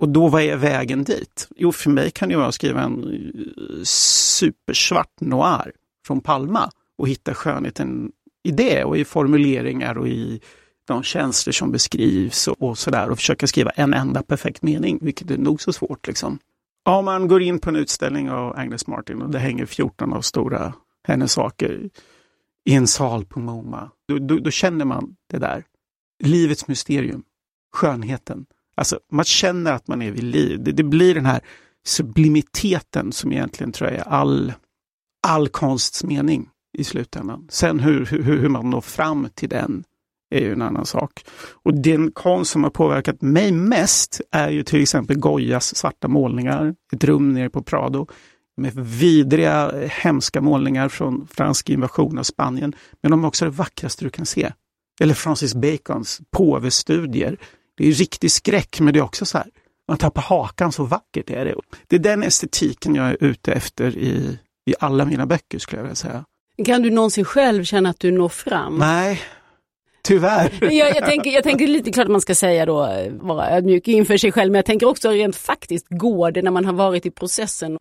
Och 0.00 0.08
då, 0.08 0.28
vad 0.28 0.42
är 0.42 0.56
vägen 0.56 1.04
dit? 1.04 1.48
Jo, 1.56 1.72
för 1.72 1.90
mig 1.90 2.10
kan 2.10 2.28
det 2.28 2.36
vara 2.36 2.46
att 2.46 2.54
skriva 2.54 2.82
en 2.82 3.04
eh, 3.04 3.82
supersvart 3.84 5.20
noir 5.20 5.72
från 6.10 6.20
Palma 6.20 6.70
och 6.98 7.08
hitta 7.08 7.34
skönheten 7.34 8.12
i 8.42 8.50
det 8.50 8.84
och 8.84 8.96
i 8.96 9.04
formuleringar 9.04 9.98
och 9.98 10.08
i 10.08 10.40
de 10.84 11.02
känslor 11.02 11.52
som 11.52 11.72
beskrivs 11.72 12.48
och, 12.48 12.62
och 12.62 12.78
sådär 12.78 13.10
och 13.10 13.18
försöka 13.18 13.46
skriva 13.46 13.70
en 13.70 13.94
enda 13.94 14.22
perfekt 14.22 14.62
mening, 14.62 14.98
vilket 15.02 15.30
är 15.30 15.38
nog 15.38 15.62
så 15.62 15.72
svårt. 15.72 16.06
Liksom. 16.06 16.38
Om 16.84 17.04
man 17.04 17.28
går 17.28 17.42
in 17.42 17.58
på 17.58 17.70
en 17.70 17.76
utställning 17.76 18.30
av 18.30 18.58
Agnes 18.58 18.86
Martin 18.86 19.22
och 19.22 19.30
det 19.30 19.38
hänger 19.38 19.66
14 19.66 20.12
av 20.12 20.20
stora 20.20 20.72
hennes 21.08 21.32
saker 21.32 21.90
i 22.64 22.74
en 22.74 22.86
sal 22.86 23.24
på 23.24 23.40
MoMA, 23.40 23.90
då, 24.08 24.18
då, 24.18 24.38
då 24.38 24.50
känner 24.50 24.84
man 24.84 25.16
det 25.30 25.38
där. 25.38 25.64
Livets 26.24 26.68
mysterium, 26.68 27.22
skönheten. 27.72 28.46
Alltså 28.74 29.00
man 29.12 29.24
känner 29.24 29.72
att 29.72 29.88
man 29.88 30.02
är 30.02 30.10
vid 30.10 30.24
liv. 30.24 30.64
Det, 30.64 30.72
det 30.72 30.82
blir 30.84 31.14
den 31.14 31.26
här 31.26 31.40
sublimiteten 31.84 33.12
som 33.12 33.32
egentligen 33.32 33.72
tror 33.72 33.90
jag 33.90 33.98
är 33.98 34.08
all, 34.08 34.52
all 35.26 35.48
konsts 35.48 36.04
mening 36.04 36.48
i 36.78 36.84
slutändan. 36.84 37.46
Sen 37.50 37.80
hur, 37.80 38.06
hur, 38.06 38.22
hur 38.22 38.48
man 38.48 38.70
når 38.70 38.80
fram 38.80 39.28
till 39.34 39.48
den 39.48 39.84
är 40.30 40.40
ju 40.40 40.52
en 40.52 40.62
annan 40.62 40.86
sak. 40.86 41.24
Och 41.62 41.74
den 41.74 42.12
konst 42.12 42.50
som 42.50 42.64
har 42.64 42.70
påverkat 42.70 43.22
mig 43.22 43.52
mest 43.52 44.20
är 44.30 44.50
ju 44.50 44.62
till 44.62 44.82
exempel 44.82 45.18
Goyas 45.18 45.76
svarta 45.76 46.08
målningar, 46.08 46.74
ett 46.92 47.04
rum 47.04 47.32
nere 47.32 47.50
på 47.50 47.62
Prado 47.62 48.06
med 48.56 48.74
vidriga, 48.74 49.72
hemska 49.86 50.40
målningar 50.40 50.88
från 50.88 51.26
fransk 51.26 51.70
invasion 51.70 52.18
av 52.18 52.22
Spanien. 52.22 52.74
Men 53.02 53.10
de 53.10 53.24
är 53.24 53.28
också 53.28 53.44
det 53.44 53.50
vackraste 53.50 54.04
du 54.04 54.10
kan 54.10 54.26
se. 54.26 54.52
Eller 55.00 55.14
Francis 55.14 55.54
Bacons 55.54 56.20
påvestudier 56.30 57.38
det 57.80 57.88
är 57.88 57.92
riktig 57.92 58.30
skräck, 58.30 58.80
men 58.80 58.94
det 58.94 58.98
är 59.00 59.04
också 59.04 59.26
så 59.26 59.38
här, 59.38 59.46
man 59.88 59.98
tappar 59.98 60.22
hakan, 60.22 60.72
så 60.72 60.84
vackert 60.84 61.30
är 61.30 61.44
det. 61.44 61.54
Det 61.86 61.96
är 61.96 62.00
den 62.00 62.22
estetiken 62.22 62.94
jag 62.94 63.08
är 63.08 63.16
ute 63.20 63.52
efter 63.52 63.98
i, 63.98 64.38
i 64.66 64.74
alla 64.78 65.04
mina 65.04 65.26
böcker 65.26 65.58
skulle 65.58 65.78
jag 65.78 65.84
vilja 65.84 65.94
säga. 65.94 66.24
Kan 66.64 66.82
du 66.82 66.90
någonsin 66.90 67.24
själv 67.24 67.64
känna 67.64 67.90
att 67.90 68.00
du 68.00 68.10
når 68.10 68.28
fram? 68.28 68.78
Nej, 68.78 69.20
Tyvärr. 70.02 70.50
jag, 70.72 70.96
jag, 70.96 71.04
tänker, 71.04 71.30
jag 71.30 71.42
tänker 71.42 71.66
lite 71.66 71.92
klart 71.92 72.04
att 72.04 72.10
man 72.10 72.20
ska 72.20 72.34
säga 72.34 72.66
då, 72.66 72.88
vara 73.10 73.50
ödmjuk 73.50 73.88
inför 73.88 74.16
sig 74.16 74.32
själv, 74.32 74.52
men 74.52 74.58
jag 74.58 74.66
tänker 74.66 74.88
också 74.88 75.10
rent 75.10 75.36
faktiskt, 75.36 75.86
går 75.90 76.30
det 76.30 76.42
när 76.42 76.50
man 76.50 76.64
har 76.64 76.72
varit 76.72 77.06
i 77.06 77.10
processen? 77.10 77.78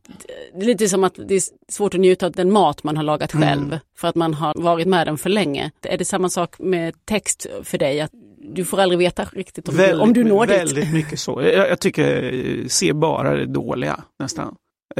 Lite 0.55 0.89
som 0.89 1.03
att 1.03 1.13
det 1.27 1.35
är 1.35 1.41
svårt 1.71 1.93
att 1.93 1.99
njuta 1.99 2.25
av 2.25 2.31
den 2.31 2.51
mat 2.51 2.83
man 2.83 2.97
har 2.97 3.03
lagat 3.03 3.31
själv, 3.31 3.67
mm. 3.67 3.79
för 3.97 4.07
att 4.07 4.15
man 4.15 4.33
har 4.33 4.53
varit 4.55 4.87
med 4.87 5.07
den 5.07 5.17
för 5.17 5.29
länge. 5.29 5.71
Är 5.81 5.97
det 5.97 6.05
samma 6.05 6.29
sak 6.29 6.59
med 6.59 7.05
text 7.05 7.47
för 7.63 7.77
dig? 7.77 8.01
Att 8.01 8.11
du 8.37 8.65
får 8.65 8.79
aldrig 8.79 8.99
veta 8.99 9.25
riktigt 9.33 9.69
om, 9.69 9.75
väldigt, 9.75 9.97
du, 9.97 10.01
om 10.01 10.13
du 10.13 10.23
når 10.23 10.47
väldigt 10.47 10.67
dit. 10.67 10.77
Väldigt 10.77 10.93
mycket 10.93 11.19
så. 11.19 11.41
Jag, 11.41 11.69
jag, 11.69 11.79
tycker, 11.79 12.67
se 12.67 12.93
bara 12.93 13.35
det 13.35 13.45
dåliga 13.45 14.03
nästan. 14.19 14.55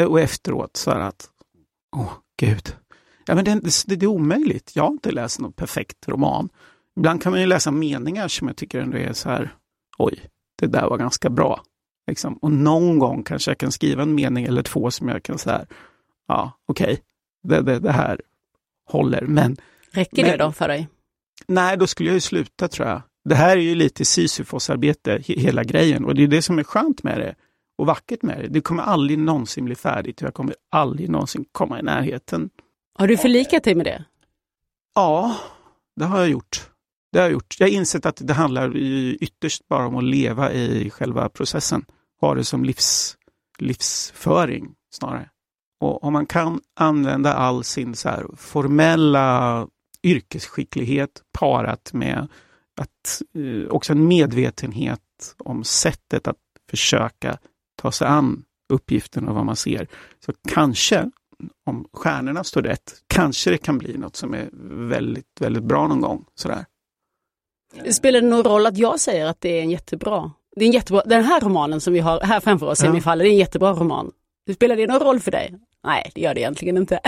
Och 0.08 0.20
efteråt 0.20 0.78
så 0.78 0.92
här 0.92 1.00
att, 1.00 1.30
åh 1.96 2.02
oh, 2.02 2.14
gud. 2.40 2.76
Ja, 3.26 3.36
men 3.36 3.46
det, 3.46 3.54
det, 3.54 3.96
det 3.96 4.06
är 4.06 4.08
omöjligt. 4.08 4.72
Jag 4.76 4.84
har 4.84 4.92
inte 4.92 5.12
läst 5.12 5.40
någon 5.40 5.54
perfekt 5.54 6.08
roman. 6.08 6.50
Ibland 6.98 7.24
kan 7.24 7.32
man 7.32 7.42
ju 7.42 7.48
läsa 7.48 7.72
meningar 7.72 8.28
som 8.28 8.48
jag 8.48 8.58
tycker 8.58 8.80
ändå 8.80 8.98
är 8.98 9.14
så 9.14 9.30
här, 9.30 9.54
oj, 9.98 10.30
det 10.60 10.68
där 10.68 10.90
var 10.90 10.98
ganska 10.98 11.30
bra. 11.30 11.64
Liksom. 12.08 12.34
Och 12.34 12.52
någon 12.52 13.00
gång 13.00 13.24
kanske 13.24 13.52
jag 13.52 13.58
kan 13.58 13.72
skriva 13.72 14.04
en 14.04 14.16
mening 14.16 14.46
eller 14.46 14.62
två 14.62 14.92
som 14.92 15.08
jag 15.08 15.24
kan 15.24 15.38
säga, 15.38 15.66
ja 16.28 16.52
okej, 16.68 16.86
okay, 16.94 16.98
det, 17.44 17.62
det, 17.62 17.80
det, 17.80 17.92
här 17.92 18.22
håller. 18.86 19.22
Men, 19.22 19.58
Räcker 19.92 20.22
men, 20.22 20.32
det 20.32 20.38
då 20.38 20.52
för 20.52 20.68
dig? 20.68 20.88
Nej, 21.48 21.78
då 21.78 21.88
skulle 21.88 22.10
jag 22.10 22.14
ju 22.14 22.22
sluta 22.22 22.68
tror 22.68 22.88
jag. 22.88 23.02
Det 23.26 23.36
här 23.36 23.58
är 23.58 23.62
ju 23.62 23.76
lite 23.76 24.06
Sisyfos-arbete, 24.06 25.22
hela 25.26 25.64
grejen. 25.64 26.06
Och 26.06 26.16
det 26.16 26.24
är 26.24 26.28
det 26.28 26.42
som 26.42 26.60
är 26.60 26.64
skönt 26.64 27.04
med 27.04 27.20
det 27.20 27.36
och 27.80 27.86
vackert 27.86 28.24
med 28.24 28.40
det. 28.40 28.48
Det 28.48 28.62
kommer 28.62 28.84
aldrig 28.84 29.20
någonsin 29.20 29.66
bli 29.66 29.76
färdigt 29.76 30.22
och 30.22 30.28
jag 30.28 30.34
kommer 30.34 30.56
aldrig 30.72 31.10
någonsin 31.10 31.46
komma 31.52 31.80
i 31.80 31.84
närheten. 31.84 32.50
Har 33.00 33.08
du 33.08 33.18
förlikat 33.18 33.64
dig 33.64 33.76
med 33.76 33.86
det? 33.86 34.06
Ja, 34.96 35.36
det 35.96 36.06
har 36.06 36.20
jag 36.20 36.30
gjort. 36.30 36.70
Det 37.12 37.20
har 37.20 37.26
jag 37.26 37.32
gjort. 37.32 37.56
Jag 37.60 37.68
har 37.68 37.72
insett 37.72 38.06
att 38.06 38.22
det 38.28 38.34
handlar 38.34 38.78
ytterst 38.78 39.68
bara 39.68 39.88
om 39.88 39.96
att 39.96 40.04
leva 40.04 40.54
i 40.54 40.90
själva 40.90 41.30
processen. 41.30 41.86
Ha 42.22 42.36
det 42.36 42.44
som 42.44 42.64
livs, 42.64 43.18
livsföring 43.58 44.68
snarare. 44.94 45.30
Och 45.82 46.04
om 46.04 46.14
man 46.14 46.26
kan 46.26 46.62
använda 46.76 47.34
all 47.34 47.64
sin 47.64 47.96
så 47.96 48.10
formella 48.38 49.68
yrkesskicklighet 50.04 51.22
parat 51.40 51.94
med 51.94 52.28
att, 52.82 53.22
eh, 53.34 53.70
också 53.70 53.94
en 53.94 54.08
medvetenhet 54.08 55.36
om 55.38 55.64
sättet 55.64 56.28
att 56.28 56.38
försöka 56.70 57.38
ta 57.82 57.92
sig 57.92 58.08
an 58.08 58.44
uppgiften 58.74 59.28
och 59.28 59.36
vad 59.36 59.46
man 59.46 59.56
ser. 59.56 59.88
Så 60.26 60.34
kanske, 60.48 61.12
om 61.66 61.88
stjärnorna 61.94 62.44
står 62.44 62.62
rätt, 62.62 62.94
kanske 63.08 63.52
det 63.52 63.58
kan 63.58 63.78
bli 63.78 63.98
något 63.98 64.16
som 64.16 64.34
är 64.34 64.50
väldigt, 64.90 65.26
väldigt 65.40 65.64
bra 65.64 65.88
någon 65.88 66.02
gång. 66.02 66.26
Sådär. 66.36 66.66
Spelar 67.92 68.22
det 68.22 68.28
någon 68.28 68.44
roll 68.44 68.66
att 68.66 68.78
jag 68.78 69.00
säger 69.00 69.26
att 69.26 69.42
det 69.42 69.50
är 69.50 69.62
en 69.62 69.70
jättebra, 69.70 70.32
det 70.56 70.66
är 70.66 70.68
en 70.68 70.74
jättebra, 70.74 71.02
den 71.06 71.24
här 71.24 71.42
romanen 71.42 71.82
som 71.82 71.94
vi 71.94 72.00
har 72.00 72.22
här 72.22 72.40
framför 72.40 72.66
oss, 72.66 72.80
ja. 72.82 72.86
Semifall, 72.86 73.20
det 73.20 73.26
är 73.26 73.30
en 73.30 73.38
jättebra 73.38 73.74
roman. 73.74 74.12
Spelar 74.54 74.76
det 74.76 74.88
någon 74.88 75.00
roll 75.00 75.20
för 75.20 75.32
dig? 75.32 75.56
Nej, 75.84 76.12
det 76.16 76.22
gör 76.22 76.34
det 76.34 76.40
egentligen 76.40 76.78
inte. 76.78 77.00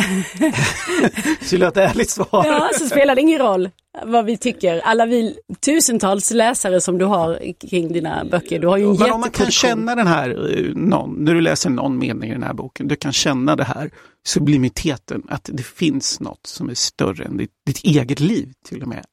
Skulle 1.42 1.68
ett 1.68 1.78
ärligt 1.78 2.10
svar. 2.10 2.28
Ja, 2.32 2.70
så 2.74 2.86
spelar 2.86 3.16
det 3.16 3.22
ingen 3.22 3.40
roll 3.40 3.70
vad 4.06 4.26
vi 4.26 4.38
tycker. 4.38 4.80
Alla 4.80 5.06
vi 5.06 5.38
tusentals 5.60 6.32
läsare 6.32 6.82
som 6.82 6.98
du 6.98 7.06
har 7.06 7.54
kring 7.70 7.94
dina 7.94 8.26
böcker. 8.26 8.60
Du 8.60 8.68
har 8.68 8.78
ju 8.78 8.84
en 8.84 8.98
Men 9.00 9.12
om 9.12 9.22
man 9.22 9.32
kan 9.32 9.52
känna 9.52 9.96
den 9.96 10.08
här, 10.08 10.58
eh, 10.58 10.76
någon, 10.76 11.14
när 11.24 11.34
du 11.34 11.42
läser 11.42 11.70
någon 11.70 11.98
mening 11.98 12.30
i 12.30 12.34
den 12.34 12.44
här 12.44 12.54
boken, 12.54 12.88
du 12.88 12.96
kan 12.96 13.14
känna 13.14 13.56
det 13.56 13.64
här 13.64 13.92
sublimiteten, 14.28 15.24
att 15.30 15.50
det 15.54 15.66
finns 15.66 16.20
något 16.20 16.48
som 16.48 16.70
är 16.70 16.74
större 16.74 17.24
än 17.24 17.38
ditt, 17.38 17.52
ditt 17.66 17.84
eget 17.84 18.20
liv 18.20 18.54
till 18.66 18.82
och 18.82 18.88
med. 18.88 19.06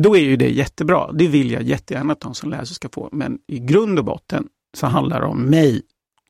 Då 0.00 0.16
är 0.16 0.20
ju 0.20 0.36
det 0.36 0.48
jättebra. 0.48 1.12
Det 1.12 1.26
vill 1.26 1.50
jag 1.50 1.62
jättegärna 1.62 2.12
att 2.12 2.20
de 2.20 2.34
som 2.34 2.50
läser 2.50 2.74
ska 2.74 2.88
få. 2.88 3.08
Men 3.12 3.38
i 3.48 3.58
grund 3.58 3.98
och 3.98 4.04
botten 4.04 4.46
så 4.76 4.86
handlar 4.86 5.20
det 5.20 5.26
om 5.26 5.42
mig 5.42 5.82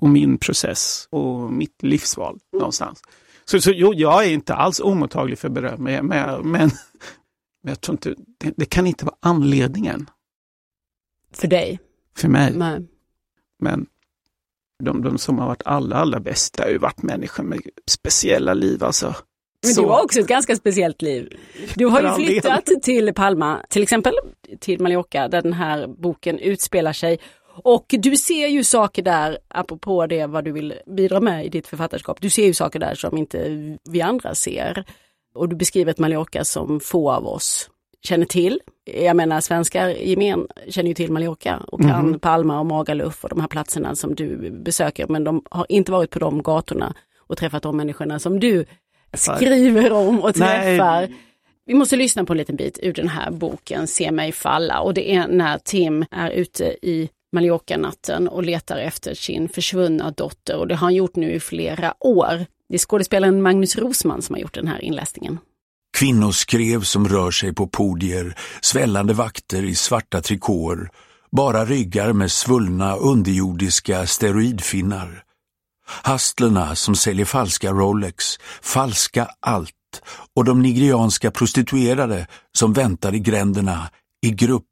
och 0.05 0.11
min 0.11 0.39
process 0.39 1.09
och 1.11 1.53
mitt 1.53 1.83
livsval 1.83 2.39
någonstans. 2.53 3.03
Så, 3.45 3.61
så 3.61 3.71
jo, 3.71 3.95
jag 3.95 4.25
är 4.25 4.31
inte 4.31 4.55
alls 4.55 4.81
omottaglig 4.81 5.39
för 5.39 5.49
beröm, 5.49 5.83
men, 5.83 6.07
men, 6.07 6.31
men 6.51 6.71
jag 7.67 7.81
tror 7.81 7.95
inte, 7.95 8.15
det, 8.39 8.55
det, 8.57 8.65
kan 8.65 8.87
inte 8.87 9.05
vara 9.05 9.17
anledningen. 9.21 10.11
För 11.33 11.49
dig? 11.49 11.81
För 12.17 12.29
mig. 12.29 12.53
Nej. 12.57 12.81
Men 13.59 13.87
de, 14.85 15.03
de 15.03 15.19
som 15.19 15.39
har 15.39 15.47
varit 15.47 15.63
allra, 15.65 15.97
allra 15.97 16.21
bäst 16.21 16.61
har 16.61 16.69
ju 16.69 16.79
varit 16.79 17.03
människor 17.03 17.45
med 17.45 17.61
speciella 17.87 18.55
liv 18.55 18.85
alltså. 18.85 19.15
Men 19.63 19.75
du 19.75 19.91
har 19.91 20.05
också 20.05 20.21
ett 20.21 20.27
ganska 20.27 20.57
speciellt 20.57 21.03
liv. 21.03 21.29
Du 21.75 21.87
har 21.87 22.03
ju 22.03 22.25
flyttat 22.25 22.67
till 22.83 23.15
Palma, 23.15 23.61
till 23.71 23.83
exempel 23.83 24.15
till 24.61 24.81
Mallorca, 24.81 25.29
där 25.29 25.43
den 25.43 25.53
här 25.53 25.87
boken 25.87 26.39
utspelar 26.39 26.93
sig. 26.93 27.19
Och 27.57 27.87
du 27.89 28.17
ser 28.17 28.47
ju 28.47 28.65
saker 28.65 29.03
där, 29.03 29.39
apropå 29.49 30.07
det 30.07 30.27
vad 30.27 30.45
du 30.45 30.53
vill 30.53 30.75
bidra 30.87 31.21
med 31.21 31.47
i 31.47 31.49
ditt 31.49 31.67
författarskap, 31.67 32.21
du 32.21 32.31
ser 32.31 32.47
ju 32.47 32.55
saker 32.55 32.79
där 32.79 32.95
som 32.95 33.19
inte 33.19 33.39
vi 33.91 34.01
andra 34.01 34.35
ser. 34.35 34.85
Och 35.35 35.49
du 35.49 35.57
beskriver 35.57 35.91
ett 35.91 35.99
Mallorca 35.99 36.45
som 36.45 36.81
få 36.81 37.11
av 37.11 37.27
oss 37.27 37.71
känner 38.03 38.27
till. 38.27 38.61
Jag 38.85 39.17
menar 39.17 39.41
svenskar 39.41 39.89
i 39.89 40.11
gemen 40.11 40.47
känner 40.69 40.89
ju 40.89 40.95
till 40.95 41.13
Mallorca 41.13 41.57
och 41.57 41.81
kan 41.81 42.07
mm. 42.07 42.21
Palma 42.21 42.61
och 42.61 42.67
Magaluf 42.67 43.25
och 43.25 43.31
de 43.31 43.41
här 43.41 43.49
platserna 43.49 43.95
som 43.95 44.15
du 44.15 44.51
besöker 44.51 45.07
men 45.07 45.25
de 45.25 45.43
har 45.51 45.67
inte 45.69 45.93
varit 45.93 46.11
på 46.11 46.19
de 46.19 46.43
gatorna 46.43 46.95
och 47.19 47.39
träffat 47.39 47.63
de 47.63 47.77
människorna 47.77 48.19
som 48.19 48.41
du 48.41 48.65
skriver 49.13 49.93
om 49.93 50.21
och 50.21 50.35
träffar. 50.35 51.01
Nej. 51.01 51.15
Vi 51.67 51.75
måste 51.75 51.97
lyssna 51.97 52.25
på 52.25 52.33
en 52.33 52.37
liten 52.37 52.57
bit 52.57 52.79
ur 52.83 52.93
den 52.93 53.09
här 53.09 53.31
boken 53.31 53.87
Se 53.87 54.11
mig 54.11 54.33
falla 54.33 54.81
och 54.81 54.95
det 54.95 55.15
är 55.15 55.29
när 55.29 55.59
Tim 55.59 56.05
är 56.11 56.31
ute 56.31 56.77
i 56.83 57.09
Mallorca-natten 57.35 58.29
och 58.29 58.43
letar 58.43 58.77
efter 58.77 59.15
sin 59.15 59.49
försvunna 59.49 60.11
dotter 60.11 60.57
och 60.57 60.69
det 60.69 60.75
har 60.75 60.87
han 60.87 60.95
gjort 60.95 61.17
nu 61.17 61.33
i 61.33 61.41
flera 61.41 61.95
år. 62.01 62.47
Det 62.69 62.75
är 62.75 62.79
skådespelaren 62.79 63.43
Magnus 63.43 63.77
Rosman 63.77 64.23
som 64.23 64.35
har 64.35 64.41
gjort 64.41 64.55
den 64.55 64.69
här 64.69 64.85
inläsningen. 64.85 65.39
Kvinnoskrev 65.99 66.83
som 66.83 67.09
rör 67.09 67.31
sig 67.31 67.55
på 67.55 67.67
podier, 67.67 68.39
svällande 68.61 69.15
vakter 69.15 69.63
i 69.63 69.75
svarta 69.75 70.21
trikåer, 70.21 70.91
bara 71.33 71.65
ryggar 71.65 72.13
med 72.13 72.31
svullna 72.31 72.97
underjordiska 72.97 74.07
steroidfinnar. 74.07 75.23
Hastlerna 75.87 76.75
som 76.75 76.97
säljer 76.97 77.27
falska 77.27 77.71
Rolex, 77.71 78.39
falska 78.63 79.29
allt 79.41 79.73
och 80.37 80.45
de 80.45 80.63
nigerianska 80.63 81.31
prostituerade 81.31 82.27
som 82.53 82.73
väntar 82.73 83.15
i 83.15 83.19
gränderna 83.19 83.91
i 84.27 84.31
grupp 84.31 84.65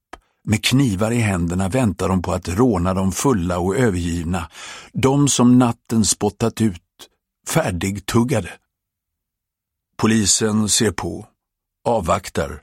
med 0.44 0.64
knivar 0.64 1.11
i 1.11 1.18
händerna 1.18 1.68
väntar 1.68 2.08
de 2.08 2.22
på 2.22 2.32
att 2.32 2.49
råna 2.49 2.94
de 2.94 3.12
fulla 3.12 3.58
och 3.58 3.76
övergivna, 3.76 4.50
de 4.92 5.28
som 5.28 5.58
natten 5.58 6.04
spottat 6.04 6.61
ut, 6.61 6.82
färdigtuggade. 7.49 8.50
Polisen 9.96 10.68
ser 10.68 10.90
på, 10.90 11.26
avvaktar. 11.84 12.62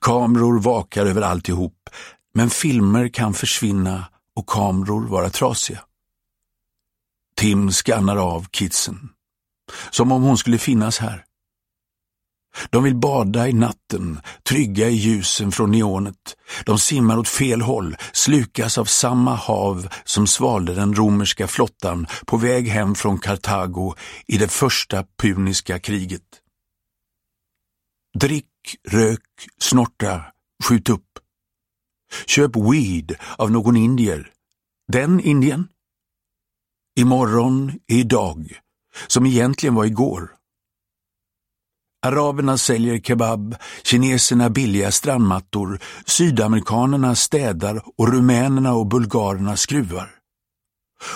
Kameror 0.00 0.60
vakar 0.60 1.06
över 1.06 1.22
alltihop, 1.22 1.90
men 2.34 2.50
filmer 2.50 3.08
kan 3.08 3.34
försvinna 3.34 4.04
och 4.36 4.46
kameror 4.46 5.08
vara 5.08 5.30
trasiga. 5.30 5.84
Tim 7.36 7.70
skannar 7.70 8.16
av 8.16 8.46
kidsen, 8.50 9.08
som 9.90 10.12
om 10.12 10.22
hon 10.22 10.38
skulle 10.38 10.58
finnas 10.58 10.98
här. 10.98 11.24
De 12.70 12.82
vill 12.82 12.96
bada 12.96 13.48
i 13.48 13.52
natten, 13.52 14.20
trygga 14.42 14.88
i 14.88 14.94
ljusen 14.94 15.52
från 15.52 15.70
neonet. 15.70 16.36
De 16.66 16.78
simmar 16.78 17.18
åt 17.18 17.28
fel 17.28 17.60
håll, 17.60 17.96
slukas 18.12 18.78
av 18.78 18.84
samma 18.84 19.34
hav 19.34 19.88
som 20.04 20.26
svalde 20.26 20.74
den 20.74 20.94
romerska 20.94 21.48
flottan 21.48 22.06
på 22.26 22.36
väg 22.36 22.68
hem 22.68 22.94
från 22.94 23.18
Kartago 23.18 23.94
i 24.26 24.38
det 24.38 24.48
första 24.48 25.04
puniska 25.18 25.78
kriget. 25.78 26.22
Drick, 28.18 28.76
rök, 28.88 29.20
snorta, 29.58 30.24
skjut 30.64 30.88
upp. 30.88 31.18
Köp 32.26 32.56
weed 32.56 33.16
av 33.38 33.50
någon 33.50 33.76
indier. 33.76 34.30
Den 34.92 35.20
indien? 35.20 35.68
Imorgon 37.00 37.72
är 37.86 37.96
idag, 37.96 38.58
som 39.06 39.26
egentligen 39.26 39.74
var 39.74 39.84
igår. 39.84 40.30
Araberna 42.04 42.58
säljer 42.58 42.98
kebab, 42.98 43.56
kineserna 43.82 44.50
billiga 44.50 44.90
strandmattor, 44.90 45.78
sydamerikanerna 46.06 47.14
städar 47.14 47.82
och 47.98 48.12
rumänerna 48.12 48.74
och 48.74 48.86
bulgarerna 48.86 49.56
skruvar. 49.56 50.10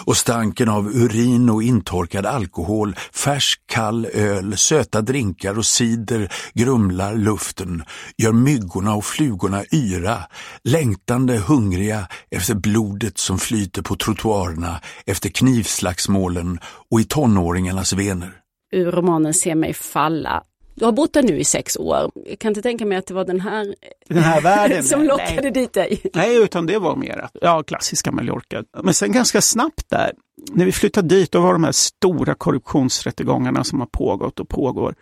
Och 0.07 0.17
stanken 0.17 0.69
av 0.69 0.89
urin 0.89 1.51
och 1.51 1.63
intorkad 1.63 2.27
alkohol, 2.27 2.97
färsk 3.13 3.61
kall 3.67 4.07
öl, 4.07 4.57
söta 4.57 5.01
drinkar 5.01 5.59
och 5.59 5.67
cider 5.67 6.33
grumlar 6.55 7.15
luften, 7.15 7.83
gör 8.17 8.33
myggorna 8.33 8.95
och 8.95 9.05
flugorna 9.05 9.65
yra, 9.73 10.19
längtande 10.65 11.39
hungriga 11.39 12.09
efter 12.31 12.55
blodet 12.55 13.19
som 13.19 13.39
flyter 13.39 13.83
på 13.83 13.97
trottoarerna, 13.97 14.81
efter 15.07 15.29
knivslagsmålen 15.29 16.59
och 16.91 17.01
i 17.01 17.05
tonåringarnas 17.05 17.93
vener. 17.93 18.33
Ur 18.73 18.93
romanen 18.93 19.35
Se 19.35 19.55
mig 19.55 19.75
falla 19.75 20.43
du 20.79 20.85
har 20.85 20.93
bott 20.93 21.13
där 21.13 21.23
nu 21.23 21.39
i 21.39 21.45
sex 21.45 21.77
år. 21.77 22.11
Jag 22.27 22.39
kan 22.39 22.51
inte 22.51 22.63
tänka 22.63 22.87
mig 22.87 22.99
att 22.99 23.07
det 23.07 23.15
var 23.15 23.25
den 23.25 23.41
här, 23.41 23.75
den 24.09 24.23
här 24.23 24.41
världen 24.41 24.83
som 24.85 25.03
lockade 25.03 25.41
nej. 25.43 25.51
dit 25.51 25.73
dig. 25.73 26.01
Nej, 26.15 26.37
utan 26.37 26.67
det 26.67 26.79
var 26.79 26.97
mer 26.97 27.29
ja, 27.41 27.63
klassiska 27.63 28.13
Mallorca. 28.13 28.65
Men 28.83 28.95
sen 28.95 29.13
ganska 29.13 29.41
snabbt 29.41 29.91
där, 29.91 30.13
när 30.53 30.65
vi 30.65 30.73
flyttade 30.73 31.09
dit, 31.09 31.33
då 31.33 31.41
var 31.41 31.53
de 31.53 31.65
här 31.65 31.73
stora 31.73 32.35
korruptionsrättegångarna 32.35 33.65
som 33.65 33.81
har 33.81 33.87
pågått 33.87 34.41
och 34.41 34.49
pågår. 34.49 34.95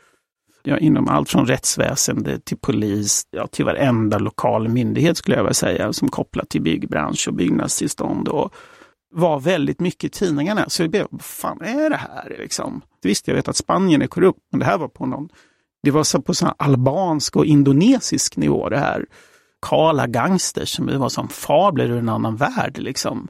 Ja, 0.62 0.78
inom 0.78 1.08
allt 1.08 1.30
från 1.30 1.46
rättsväsende 1.46 2.40
till 2.40 2.56
polis, 2.56 3.22
ja, 3.30 3.46
till 3.46 3.64
varenda 3.64 4.18
lokal 4.18 4.68
myndighet 4.68 5.16
skulle 5.16 5.36
jag 5.36 5.42
vilja 5.44 5.54
säga, 5.54 5.92
som 5.92 6.08
kopplat 6.08 6.48
till 6.48 6.62
byggbransch 6.62 7.28
och 7.28 7.34
byggnadstillstånd. 7.34 8.28
Och, 8.28 8.54
var 9.16 9.40
väldigt 9.40 9.80
mycket 9.80 10.04
i 10.04 10.08
tidningarna. 10.08 10.68
Så 10.68 10.82
jag 10.82 10.90
blev, 10.90 11.06
vad 11.10 11.22
fan 11.22 11.60
är 11.62 11.90
det 11.90 11.96
här? 11.96 12.36
Liksom. 12.38 12.82
Visst, 13.02 13.28
jag 13.28 13.34
vet 13.34 13.48
att 13.48 13.56
Spanien 13.56 14.02
är 14.02 14.06
korrupt, 14.06 14.40
men 14.50 14.60
det 14.60 14.66
här 14.66 14.78
var 14.78 14.88
på 14.88 15.06
någon 15.06 15.28
det 15.86 15.90
var 15.90 16.04
så 16.04 16.22
på 16.22 16.34
sån 16.34 16.50
albansk 16.56 17.36
och 17.36 17.46
indonesisk 17.46 18.36
nivå 18.36 18.68
det 18.68 18.78
här. 18.78 19.04
Kala 19.66 20.06
gangsters 20.06 20.68
som 20.68 20.98
var 20.98 21.08
som 21.08 21.28
fabler 21.28 21.90
ur 21.90 21.98
en 21.98 22.08
annan 22.08 22.36
värld 22.36 22.78
liksom. 22.78 23.28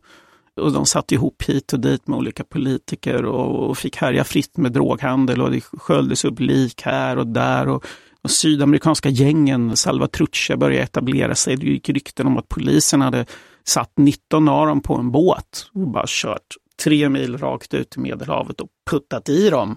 Och 0.61 0.73
de 0.73 0.87
satt 0.87 1.13
ihop 1.13 1.43
hit 1.43 1.73
och 1.73 1.81
dit 1.81 2.07
med 2.07 2.19
olika 2.19 2.45
politiker 2.45 3.25
och, 3.25 3.69
och 3.71 3.79
fick 3.79 3.97
härja 3.97 4.25
fritt 4.25 4.57
med 4.57 4.73
droghandel 4.73 5.43
och 5.43 5.51
det 5.51 5.61
sköljdes 5.61 6.25
upp 6.25 6.41
lik 6.41 6.83
här 6.83 7.19
och 7.19 7.27
där. 7.27 7.69
Och 7.69 7.87
de 8.23 8.29
sydamerikanska 8.29 9.09
gängen, 9.09 9.77
Salvatrucha, 9.77 10.57
började 10.57 10.83
etablera 10.83 11.35
sig. 11.35 11.57
Det 11.57 11.67
gick 11.67 11.89
rykten 11.89 12.27
om 12.27 12.39
att 12.39 12.49
polisen 12.49 13.01
hade 13.01 13.27
satt 13.65 13.93
19 13.97 14.49
av 14.49 14.67
dem 14.67 14.81
på 14.81 14.95
en 14.95 15.11
båt 15.11 15.71
och 15.73 15.89
bara 15.89 16.07
kört 16.09 16.57
tre 16.85 17.09
mil 17.09 17.39
rakt 17.39 17.75
ut 17.75 17.97
i 17.97 18.01
Medelhavet 18.01 18.61
och 18.61 18.69
puttat 18.91 19.29
i 19.29 19.51
dem 19.51 19.77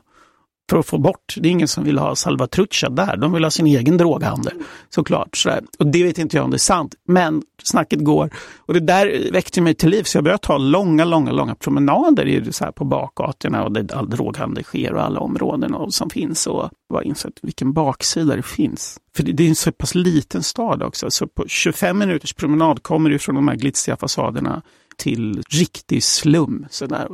för 0.70 0.78
att 0.78 0.86
få 0.86 0.98
bort. 0.98 1.36
Det 1.38 1.48
är 1.48 1.52
ingen 1.52 1.68
som 1.68 1.84
vill 1.84 1.98
ha 1.98 2.16
Salvatrucha 2.16 2.90
där, 2.90 3.18
de 3.18 3.34
vill 3.34 3.44
ha 3.44 3.52
sin 3.52 3.68
egen 3.68 3.98
droghandel 3.98 4.54
såklart. 4.90 5.38
Sådär. 5.38 5.62
Och 5.80 5.88
det 5.88 6.04
vet 6.04 6.18
inte 6.18 6.38
jag 6.38 6.44
om 6.44 6.52
det 6.52 6.58
är 6.58 6.60
sant, 6.60 6.96
men 7.08 7.42
snacket 7.64 8.00
går. 8.00 8.30
Och 8.58 8.74
det 8.74 8.80
där 8.80 9.32
väckte 9.32 9.62
mig 9.62 9.76
till 9.76 9.90
liv 9.90 10.04
så 10.04 10.18
jag 10.18 10.24
började 10.24 10.44
ta 10.44 10.58
långa, 10.58 11.06
långa, 11.06 11.32
långa 11.32 11.56
promenader 11.56 12.26
i, 12.26 12.54
så 12.54 12.64
här, 12.64 12.72
på 12.72 12.86
bakgatorna 12.86 13.64
och 13.64 13.72
där 13.72 13.96
all 13.96 14.10
droghandel 14.10 14.64
sker 14.64 14.94
och 14.94 15.04
alla 15.04 15.20
områden 15.20 15.74
och, 15.74 15.94
som 15.94 16.10
finns. 16.10 16.48
Och 16.48 16.70
bara 16.90 17.04
insett 17.04 17.34
vilken 17.42 17.74
baksida 17.74 18.36
det 18.36 18.44
finns. 18.44 19.00
För 19.16 19.24
det, 19.24 19.32
det 19.32 19.44
är 19.44 19.50
en 19.50 19.56
så 19.56 19.72
pass 19.72 19.96
liten 19.96 20.44
stad 20.44 20.84
också, 20.84 21.12
så 21.12 21.28
på 21.28 21.48
25 21.48 21.98
minuters 21.98 22.34
promenad 22.34 22.84
kommer 22.84 23.10
du 23.10 23.20
från 23.20 23.36
de 23.36 23.48
här 23.48 23.56
glitsiga 23.56 23.98
fasaderna 23.98 24.62
till 24.98 25.44
riktig 25.50 26.04
slum. 26.04 26.66
Sådär. 26.70 27.08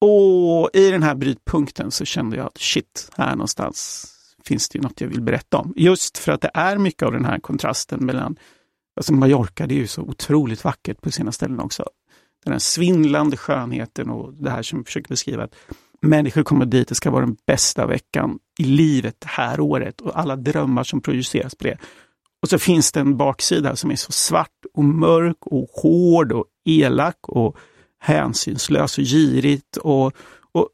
Och 0.00 0.70
i 0.72 0.90
den 0.90 1.02
här 1.02 1.14
brytpunkten 1.14 1.90
så 1.90 2.04
kände 2.04 2.36
jag 2.36 2.46
att 2.46 2.58
shit, 2.58 3.10
här 3.16 3.30
någonstans 3.30 4.06
finns 4.44 4.68
det 4.68 4.78
ju 4.78 4.82
något 4.82 5.00
jag 5.00 5.08
vill 5.08 5.22
berätta 5.22 5.58
om. 5.58 5.74
Just 5.76 6.18
för 6.18 6.32
att 6.32 6.40
det 6.40 6.50
är 6.54 6.78
mycket 6.78 7.02
av 7.02 7.12
den 7.12 7.24
här 7.24 7.38
kontrasten 7.38 8.06
mellan, 8.06 8.36
alltså 8.96 9.12
Mallorca, 9.12 9.66
det 9.66 9.74
är 9.74 9.78
ju 9.78 9.86
så 9.86 10.02
otroligt 10.02 10.64
vackert 10.64 11.00
på 11.00 11.10
sina 11.10 11.32
ställen 11.32 11.60
också. 11.60 11.84
Den 12.44 12.52
här 12.52 12.58
svindlande 12.58 13.36
skönheten 13.36 14.10
och 14.10 14.34
det 14.34 14.50
här 14.50 14.62
som 14.62 14.78
jag 14.78 14.86
försöker 14.86 15.08
beskriva. 15.08 15.44
att 15.44 15.54
Människor 16.00 16.42
kommer 16.42 16.66
dit, 16.66 16.88
det 16.88 16.94
ska 16.94 17.10
vara 17.10 17.26
den 17.26 17.36
bästa 17.46 17.86
veckan 17.86 18.38
i 18.58 18.64
livet 18.64 19.16
det 19.18 19.28
här 19.28 19.60
året 19.60 20.00
och 20.00 20.18
alla 20.18 20.36
drömmar 20.36 20.84
som 20.84 21.00
projiceras 21.00 21.54
på 21.54 21.64
det. 21.64 21.78
Och 22.42 22.48
så 22.48 22.58
finns 22.58 22.92
det 22.92 23.00
en 23.00 23.16
baksida 23.16 23.76
som 23.76 23.90
är 23.90 23.96
så 23.96 24.12
svart 24.12 24.64
och 24.74 24.84
mörk 24.84 25.46
och 25.46 25.68
hård 25.68 26.32
och 26.32 26.44
elak 26.64 27.28
och 27.28 27.56
hänsynslös 28.06 28.98
och 28.98 29.04
girigt. 29.04 29.76
Och, 29.76 30.12
och 30.52 30.68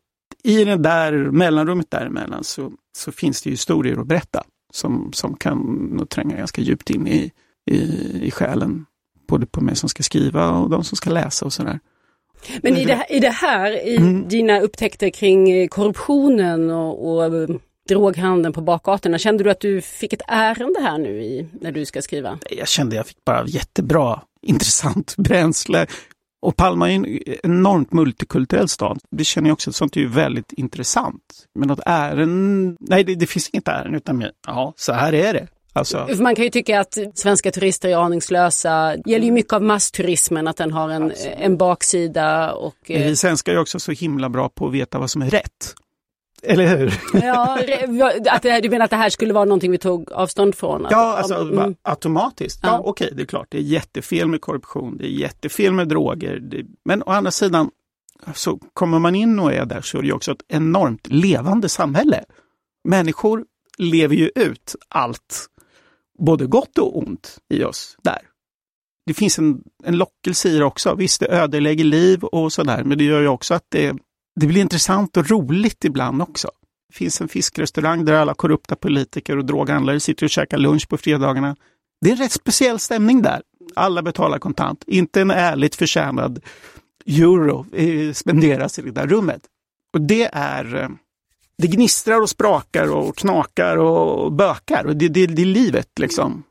i 0.45 0.65
det 0.65 0.77
där 0.77 1.13
mellanrummet 1.13 1.91
däremellan 1.91 2.45
så, 2.45 2.73
så 2.99 3.13
finns 3.13 3.43
det 3.43 3.51
historier 3.51 3.97
att 4.01 4.07
berätta 4.07 4.45
som, 4.73 5.11
som 5.13 5.37
kan 5.37 6.07
tränga 6.11 6.37
ganska 6.37 6.63
djupt 6.63 6.91
in 6.91 7.07
i, 7.07 7.31
i, 7.71 7.77
i 8.23 8.31
själen. 8.31 8.87
Både 9.29 9.47
på 9.47 9.61
mig 9.61 9.77
som 9.77 9.89
ska 9.89 10.03
skriva 10.03 10.51
och 10.51 10.71
de 10.71 10.85
som 10.85 10.97
ska 10.97 11.11
läsa 11.11 11.45
och 11.45 11.53
sådär. 11.53 11.81
Men 12.63 12.77
i 12.77 12.85
det, 12.85 12.95
här- 12.95 13.13
i 13.13 13.19
det 13.21 13.31
här, 13.31 13.87
i 13.87 13.97
Mm. 13.97 14.29
dina 14.29 14.61
upptäckter 14.61 15.11
kring 15.11 15.51
eh, 15.51 15.69
korruptionen 15.69 16.71
och, 16.71 17.13
och 17.15 17.25
eh, 17.25 17.49
droghandeln 17.89 18.53
på 18.53 18.61
bakgatorna, 18.61 19.19
kände 19.19 19.45
du 19.45 19.51
att 19.51 19.61
du 19.61 19.81
fick 19.81 20.13
ett 20.13 20.23
ärende 20.29 20.81
här 20.83 20.99
nu 20.99 21.23
i, 21.23 21.49
när 21.61 21.73
du 21.73 21.85
ska 21.85 22.03
skriva? 22.03 22.39
Jag 22.51 22.69
kände 22.69 22.97
jag 22.97 23.07
fick 23.07 23.25
bara 23.25 23.47
jättebra, 23.47 24.21
intressant 24.43 25.15
bränsle. 25.19 25.87
Och 26.43 26.57
Palma 26.57 26.91
är 26.91 26.95
en 26.95 27.07
enormt 27.43 27.93
multikulturell 27.93 28.69
stad. 28.69 28.99
Det 29.11 29.25
känner 29.25 29.49
jag 29.49 29.55
också, 29.55 29.73
sånt 29.73 29.97
är 29.97 30.01
ju 30.01 30.09
väldigt 30.09 30.53
intressant. 30.53 31.23
Men 31.55 31.69
något 31.69 31.81
ärende, 31.87 32.77
nej 32.81 33.05
det, 33.05 33.15
det 33.15 33.27
finns 33.27 33.49
inget 33.49 33.69
ärende 33.69 33.97
utan 33.97 34.25
ja 34.47 34.73
så 34.77 34.93
här 34.93 35.13
är 35.13 35.33
det. 35.33 35.49
Alltså, 35.75 36.09
man 36.19 36.35
kan 36.35 36.45
ju 36.45 36.51
tycka 36.51 36.81
att 36.81 36.99
svenska 37.15 37.51
turister 37.51 37.89
är 37.89 37.97
aningslösa. 37.97 38.97
Det 39.05 39.11
gäller 39.11 39.27
ju 39.27 39.33
mycket 39.33 39.53
av 39.53 39.63
massturismen, 39.63 40.49
att 40.49 40.57
den 40.57 40.73
har 40.73 40.89
en, 40.89 41.13
en 41.39 41.57
baksida. 41.57 42.53
Och, 42.53 42.75
men 42.89 43.03
eh, 43.03 43.07
vi 43.07 43.17
svenskar 43.17 43.53
är 43.53 43.59
också 43.59 43.81
så 43.81 43.93
himla 43.93 44.29
bra 44.29 44.49
på 44.49 44.67
att 44.67 44.73
veta 44.73 44.99
vad 44.99 45.11
som 45.11 45.23
är 45.23 45.31
rätt. 45.31 45.75
Eller 46.43 46.77
hur? 46.77 47.01
ja, 47.23 47.59
att 48.31 48.43
det, 48.43 48.61
du 48.61 48.69
menar 48.71 48.85
att 48.85 48.91
det 48.91 48.97
här 48.97 49.11
skulle 49.11 49.33
vara 49.33 49.45
någonting 49.45 49.71
vi 49.71 49.79
tog 49.79 50.13
avstånd 50.13 50.55
från? 50.55 50.87
Att- 50.87 50.93
Ja, 50.93 51.17
alltså 51.19 51.35
mm. 51.35 51.75
automatiskt. 51.83 52.61
Ja, 52.63 52.69
Ja. 52.69 52.83
okej, 52.85 53.11
det 53.17 53.23
är 53.23 53.27
klart. 53.27 53.47
Det 53.51 53.59
är 53.59 53.63
jättefel 53.63 54.29
med 54.29 54.41
korruption, 54.41 54.97
det 54.99 55.05
är 55.07 55.11
jättefel 55.11 55.73
med 55.73 55.89
droger. 55.89 56.39
Det, 56.41 56.65
men 56.85 57.03
å 57.03 57.11
andra 57.11 57.31
sidan, 57.31 57.71
så 58.35 58.59
kommer 58.75 58.99
man 58.99 59.15
in 59.15 59.39
och 59.39 59.53
är 59.53 59.65
där 59.67 59.81
så 59.81 59.99
är 59.99 60.03
det 60.03 60.13
också 60.13 60.33
ett 60.33 60.43
enormt 60.49 61.07
levande 61.07 61.69
samhälle. 61.69 62.25
Människor 62.89 63.45
lever 63.79 64.17
ju 64.17 64.31
ut 64.35 64.77
allt, 64.89 65.47
både 66.19 66.47
gott 66.47 66.79
och 66.79 66.99
ont 66.99 67.39
i 67.49 67.65
oss 67.65 67.97
där. 68.03 68.19
Det 69.07 69.15
finns 69.15 69.39
en, 69.39 69.63
en 69.85 69.97
lockelse 69.97 70.49
i 70.49 70.59
det 70.59 70.65
också. 70.65 70.95
Visst, 70.95 71.21
det 71.21 71.27
ödelägger 71.27 71.85
liv 71.85 72.25
och 72.25 72.53
sådär, 72.53 72.85
men 72.85 72.99
det 72.99 73.05
gör 73.05 73.21
ju 73.21 73.29
också 73.29 73.55
att 73.55 73.65
det, 73.69 73.97
det 74.41 74.47
blir 74.47 74.61
intressant 74.61 75.17
och 75.17 75.31
roligt 75.31 75.85
ibland 75.85 76.23
också. 76.23 76.51
Det 76.89 76.97
finns 76.97 77.21
en 77.21 77.29
fiskrestaurang 77.29 78.05
där 78.05 78.15
alla 78.15 78.35
korrupta 78.35 78.77
politiker 78.77 79.39
och 79.39 79.45
droghandlare 79.45 80.01
sitter 80.01 80.27
och 80.27 80.31
käkar 80.31 80.59
lunch 80.59 80.89
på 80.89 80.97
fredagarna. 80.97 81.57
Det 82.01 82.09
är 82.09 82.13
en 82.13 82.19
rätt 82.19 82.33
speciell 82.33 82.79
stämning 82.79 83.23
där. 83.23 83.43
Alla 83.75 84.03
betalar 84.03 84.39
kontant. 84.39 84.85
Inte 84.87 85.21
en 85.21 85.31
ärligt 85.31 85.75
förtjänad 85.75 86.41
euro 87.07 87.67
eh, 87.73 88.13
spenderas 88.13 88.79
i 88.79 88.83
det 88.83 88.91
där 88.91 89.07
rummet. 89.07 89.43
Och 89.95 90.01
det 90.01 90.31
är 90.33 90.75
eh, 90.77 90.89
det 91.59 91.67
gnistrar 91.67 92.21
och 92.21 92.31
sprakar 92.31 92.93
och 92.93 93.17
knakar 93.17 93.77
och 93.77 94.33
bökar. 94.33 94.87
Och 94.87 94.97
det, 94.97 95.09
det, 95.09 95.27
det 95.27 95.43
är 95.43 95.47
livet 95.47 95.89
liksom. 96.01 96.43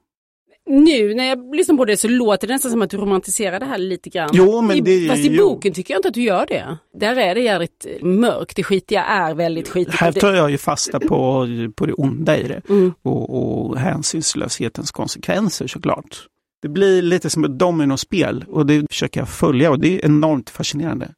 Nu 0.70 1.14
när 1.14 1.24
jag 1.26 1.56
lyssnar 1.56 1.78
på 1.78 1.86
det 1.86 1.98
så 1.98 2.08
låter 2.08 2.48
det 2.48 2.54
nästan 2.54 2.72
som 2.72 2.82
att 2.82 2.90
du 2.90 2.98
romantiserar 2.98 3.60
det 3.60 3.66
här 3.66 3.78
lite 3.78 4.10
grann. 4.10 4.30
Jo, 4.34 4.62
men 4.62 4.78
I, 4.78 4.82
det- 4.82 5.08
fast 5.10 5.22
i 5.26 5.28
jo. 5.36 5.44
boken 5.50 5.74
tycker 5.74 5.94
jag 5.94 6.00
inte 6.00 6.08
att 6.08 6.14
du 6.14 6.22
gör 6.24 6.46
det. 6.46 6.78
Där 7.00 7.16
är 7.16 7.36
det 7.36 7.42
jävligt 7.42 7.86
mörkt, 8.02 8.56
det 8.56 8.64
skitiga 8.64 9.04
är 9.04 9.34
väldigt 9.34 9.70
skitigt. 9.70 9.96
Här 9.98 10.12
tar 10.12 10.34
jag 10.34 10.52
ju 10.52 10.58
fasta 10.58 11.00
på, 11.00 11.48
på 11.76 11.86
det 11.86 11.94
onda 11.94 12.38
i 12.38 12.44
det 12.44 12.62
Mm. 12.70 12.94
och, 13.02 13.68
och 13.68 13.78
hänsynslöshetens 13.78 14.92
konsekvenser 14.92 15.68
såklart. 15.68 16.28
Det 16.62 16.70
blir 16.70 17.02
lite 17.02 17.30
som 17.30 17.44
ett 17.44 17.60
dominospel 17.60 18.46
och 18.48 18.66
det 18.66 18.88
försöker 18.90 19.20
jag 19.22 19.30
följa 19.30 19.72
och 19.72 19.80
det 19.80 20.00
är 20.02 20.06
enormt 20.06 20.50
fascinerande. 20.50 21.10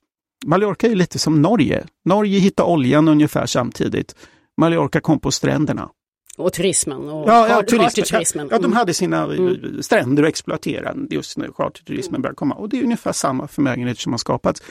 Mallorca 0.45 0.87
är 0.87 0.95
lite 0.95 1.19
som 1.19 1.41
Norge. 1.41 1.83
Norge 2.05 2.39
hittade 2.39 2.69
oljan 2.69 3.07
ungefär 3.07 3.45
samtidigt. 3.45 4.15
Mallorca 4.61 4.99
kom 4.99 5.19
på 5.19 5.31
stränderna. 5.31 5.89
Och 6.37 6.53
turismen 6.53 7.09
och 7.09 7.29
Ja, 7.29 7.47
ja, 7.47 7.55
char- 7.55 7.63
turismen. 7.63 7.89
charterturismen. 7.89 8.47
Ja, 8.51 8.57
de 8.57 8.65
Mm. 8.65 8.77
hade 8.77 8.93
sina 8.93 9.17
eh, 9.23 9.39
Mm. 9.39 9.83
stränder 9.83 10.23
att 10.23 10.29
exploatera 10.29 10.95
just 11.09 11.37
när 11.37 11.51
charterturismen 11.51 12.21
började 12.21 12.35
komma. 12.35 12.55
Och 12.55 12.69
det 12.69 12.79
är 12.79 12.83
ungefär 12.83 13.11
samma 13.11 13.47
förmögenhet 13.47 13.99
som 13.99 14.13
har 14.13 14.17
skapats. 14.17 14.61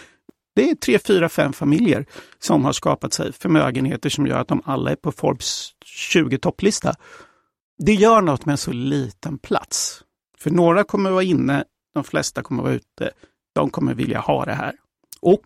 Det 0.55 0.71
är 0.71 0.75
tre, 0.75 0.99
fyra, 0.99 1.29
fem 1.29 1.53
familjer 1.53 2.07
som 2.39 2.65
har 2.65 2.73
skapat 2.73 3.13
sig 3.13 3.33
förmögenheter 3.33 4.11
som 4.11 4.27
gör 4.27 4.39
att 4.39 4.49
de 4.49 4.63
alla 4.65 4.91
är 4.91 4.97
på 4.97 5.13
Forbes 5.13 5.69
20 5.85 6.39
topplista. 6.39 6.95
Det 7.79 7.95
gör 7.95 8.21
något 8.21 8.47
med 8.47 8.53
en 8.53 8.59
så 8.59 8.73
liten 8.73 9.39
plats. 9.39 10.03
För 10.39 10.51
några 10.51 10.85
kommer 10.85 11.11
vara 11.11 11.23
inne, 11.23 11.65
de 11.95 12.05
flesta 12.05 12.43
kommer 12.43 12.63
vara 12.63 12.73
ute. 12.73 13.11
De 13.55 13.71
kommer 13.71 13.95
vilja 13.95 14.21
ha 14.21 14.45
det 14.45 14.53
här. 14.55 14.73
Och 15.21 15.45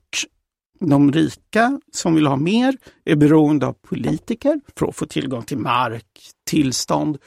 de 0.78 1.12
rika 1.12 1.80
som 1.92 2.14
vill 2.14 2.26
ha 2.26 2.36
mer 2.36 2.76
är 3.04 3.16
beroende 3.16 3.66
av 3.66 3.72
politiker 3.72 4.60
för 4.76 4.86
att 4.86 4.96
få 4.96 5.06
tillgång 5.06 5.42
till 5.42 5.58
mark, 5.58 6.06
tillstånd 6.46 7.18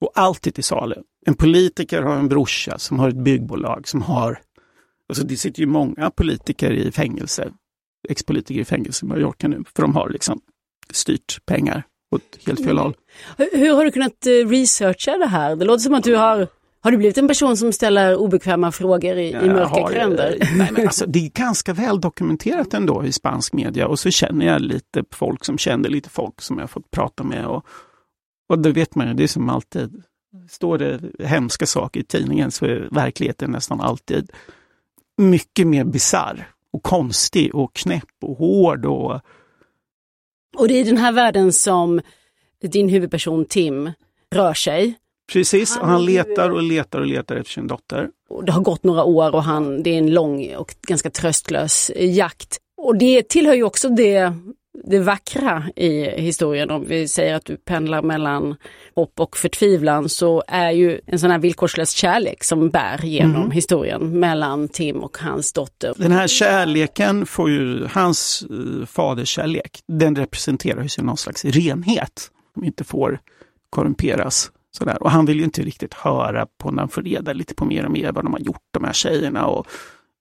och 0.00 0.10
allt 0.14 0.46
är 0.46 0.50
till 0.50 0.64
salu. 0.64 0.96
En 1.26 1.34
politiker 1.34 2.02
har 2.02 2.16
en 2.16 2.28
brorsa 2.28 2.78
som 2.78 2.98
har 2.98 3.08
ett 3.08 3.16
byggbolag 3.16 3.88
som 3.88 4.02
har, 4.02 4.40
alltså 5.08 5.24
det 5.24 5.36
sitter 5.36 5.60
ju 5.60 5.66
många 5.66 6.10
politiker 6.10 6.70
i 6.70 6.92
fängelse, 6.92 7.52
ex-politiker 8.08 8.60
i 8.60 8.64
fängelse 8.64 9.06
i 9.06 9.08
Mallorca 9.08 9.48
nu, 9.48 9.64
för 9.74 9.82
de 9.82 9.94
har 9.94 10.08
liksom 10.08 10.40
styrt 10.90 11.46
pengar 11.46 11.82
åt 12.14 12.38
helt 12.46 12.64
fel 12.64 12.78
håll. 12.78 12.94
Hur, 13.36 13.58
hur 13.58 13.74
har 13.74 13.84
du 13.84 13.90
kunnat 13.90 14.26
eh, 14.26 14.48
researcha 14.48 15.18
det 15.18 15.26
här? 15.26 15.56
Det 15.56 15.64
låter 15.64 15.82
som 15.82 15.94
att 15.94 16.04
du 16.04 16.16
har 16.16 16.48
har 16.84 16.90
du 16.90 16.96
blivit 16.96 17.18
en 17.18 17.28
person 17.28 17.56
som 17.56 17.72
ställer 17.72 18.16
obekväma 18.16 18.72
frågor 18.72 19.16
i, 19.18 19.28
i 19.28 19.48
mörka 19.48 19.68
har, 19.68 19.92
eh, 19.92 20.08
Nej, 20.56 20.70
men 20.72 20.76
alltså, 20.86 21.06
det 21.06 21.18
är 21.18 21.30
ganska 21.30 21.72
väl 21.72 22.00
dokumenterat 22.00 22.74
ändå 22.74 23.04
i 23.04 23.12
spansk 23.12 23.52
media 23.52 23.86
och 23.86 23.98
så 23.98 24.10
känner 24.10 24.46
jag 24.46 24.60
lite 24.60 25.04
folk 25.10 25.44
som 25.44 25.58
känner 25.58 25.88
lite 25.88 26.10
folk 26.10 26.40
som 26.40 26.58
jag 26.58 26.70
fått 26.70 26.90
prata 26.90 27.24
med. 27.24 27.46
Och, 27.46 27.66
och 28.48 28.58
det 28.58 28.72
vet 28.72 28.94
man 28.94 29.08
ju, 29.08 29.14
det 29.14 29.22
är 29.22 29.28
som 29.28 29.48
alltid. 29.48 30.02
Står 30.50 30.78
det 30.78 31.00
hemska 31.18 31.66
saker 31.66 32.00
i 32.00 32.04
tidningen 32.04 32.50
så 32.50 32.64
är 32.64 32.88
verkligheten 32.90 33.50
nästan 33.50 33.80
alltid 33.80 34.32
mycket 35.18 35.66
mer 35.66 35.84
bizarr 35.84 36.48
och 36.72 36.82
konstig 36.82 37.54
och 37.54 37.74
knäpp 37.74 38.14
och 38.22 38.36
hård. 38.36 38.86
Och, 38.86 39.20
Och 40.56 40.68
det 40.68 40.74
är 40.74 40.80
i 40.80 40.84
den 40.84 40.96
här 40.96 41.12
världen 41.12 41.52
som 41.52 42.00
din 42.62 42.88
huvudperson 42.88 43.44
Tim 43.44 43.90
rör 44.34 44.54
sig. 44.54 44.98
Precis, 45.32 45.76
och 45.76 45.86
Han 45.86 45.90
han 45.90 46.04
letar 46.04 46.50
och 46.50 46.62
letar 46.62 47.00
och 47.00 47.06
letar 47.06 47.36
efter 47.36 47.52
sin 47.52 47.66
dotter. 47.66 48.08
Det 48.46 48.52
har 48.52 48.60
gått 48.60 48.84
några 48.84 49.04
år 49.04 49.34
och 49.34 49.42
han, 49.42 49.82
det 49.82 49.90
är 49.90 49.98
en 49.98 50.10
lång 50.10 50.54
och 50.56 50.74
ganska 50.88 51.10
tröstlös 51.10 51.90
jakt. 51.96 52.58
Och 52.76 52.96
det 52.96 53.28
tillhör 53.28 53.54
ju 53.54 53.62
också 53.62 53.88
det, 53.88 54.32
det 54.84 54.98
vackra 54.98 55.64
i 55.76 56.20
historien. 56.20 56.70
Om 56.70 56.84
vi 56.84 57.08
säger 57.08 57.34
att 57.34 57.44
du 57.44 57.56
pendlar 57.56 58.02
mellan 58.02 58.56
hopp 58.94 59.20
och 59.20 59.36
förtvivlan 59.36 60.08
så 60.08 60.42
är 60.48 60.70
ju 60.70 61.00
en 61.06 61.18
sån 61.18 61.30
här 61.30 61.38
villkorslös 61.38 61.90
kärlek 61.90 62.44
som 62.44 62.70
bär 62.70 63.04
genom 63.04 63.50
historien 63.50 64.20
mellan 64.20 64.68
Tim 64.68 64.96
och 64.96 65.18
hans 65.18 65.52
dotter. 65.52 65.94
Den 65.96 66.12
här 66.12 66.28
kärleken 66.28 67.26
får 67.26 67.50
ju, 67.50 67.86
hans 67.86 68.44
eh, 68.50 68.86
faderskärlek, 68.86 69.80
den 69.88 70.16
representerar 70.16 70.82
ju 70.82 71.04
någon 71.04 71.16
slags 71.16 71.44
renhet 71.44 72.30
som 72.54 72.64
inte 72.64 72.84
får 72.84 73.18
korrumperas. 73.70 74.50
Sådär. 74.78 75.02
Och 75.02 75.10
han 75.10 75.26
vill 75.26 75.38
ju 75.38 75.44
inte 75.44 75.62
riktigt 75.62 75.94
höra 75.94 76.46
på 76.58 76.70
när 76.70 76.82
han 76.82 76.88
får 76.88 77.02
reda 77.02 77.32
lite 77.32 77.54
på 77.54 77.64
mer 77.64 77.84
och 77.84 77.90
mer 77.90 78.12
vad 78.12 78.24
de 78.24 78.32
har 78.32 78.40
gjort, 78.40 78.62
de 78.70 78.84
här 78.84 78.92
tjejerna 78.92 79.46
och 79.46 79.66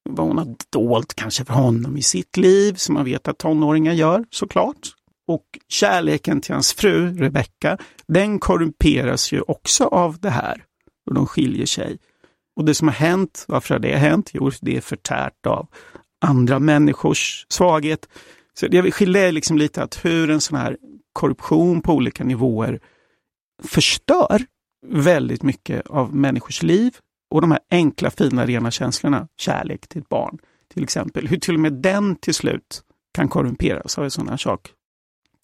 vad 0.10 0.28
hon 0.28 0.38
har 0.38 0.56
dolt 0.72 1.14
kanske 1.14 1.46
för 1.46 1.54
honom 1.54 1.98
i 1.98 2.02
sitt 2.02 2.38
liv, 2.38 2.74
som 2.74 2.94
man 2.94 3.06
vet 3.06 3.28
att 3.28 3.38
tonåringar 3.38 3.94
gör 3.94 4.26
såklart. 4.30 4.78
Och 5.28 5.46
kärleken 5.68 6.42
till 6.42 6.54
hans 6.54 6.74
fru, 6.74 7.18
Rebecca, 7.18 7.78
den 8.08 8.40
korrumperas 8.40 9.32
ju 9.32 9.42
också 9.42 9.84
av 9.84 10.20
det 10.20 10.30
här. 10.30 10.64
Och 11.06 11.14
de 11.14 11.28
skiljer 11.28 11.66
sig. 11.66 11.98
Och 12.56 12.66
det 12.66 12.74
som 12.74 12.88
har 12.88 12.96
hänt, 12.96 13.46
varför 13.48 13.76
har 13.76 13.80
det 13.80 13.96
hänt? 13.96 14.30
Jo, 14.34 14.52
det 14.62 14.78
är 14.78 14.82
förtärt 14.82 15.46
av 15.46 15.68
andra 16.26 16.60
människors 16.60 17.46
svaghet. 17.50 18.08
Så 18.54 18.68
jag 18.72 18.84
vill 18.84 18.94
skilja 18.94 19.32
liksom 19.32 19.58
lite 19.58 19.84
att 19.84 20.06
hur 20.06 20.30
en 20.30 20.42
sån 20.42 20.58
här 20.58 20.78
korruption 21.14 21.82
på 21.82 21.94
olika 21.94 22.24
nivåer 22.24 22.80
förstör 23.64 24.46
väldigt 24.88 25.44
mycket 25.44 25.88
av 25.88 26.16
människors 26.16 26.64
liv 26.64 26.96
och 27.32 27.42
de 27.42 27.52
här 27.52 27.60
enkla, 27.72 28.12
fina, 28.12 28.46
rena 28.46 28.72
känslorna. 28.72 29.28
Kärlek 29.38 29.88
till 29.88 30.02
ett 30.02 30.10
barn 30.10 30.38
till 30.74 30.84
exempel. 30.84 31.28
Hur 31.28 31.38
till 31.38 31.54
och 31.54 31.60
med 31.60 31.74
den 31.74 32.16
till 32.16 32.34
slut 32.34 32.84
kan 33.14 33.30
korrumperas 33.30 33.98
av 33.98 34.04
en 34.04 34.12
sån 34.12 34.28
här 34.28 34.38
sak. 34.38 34.72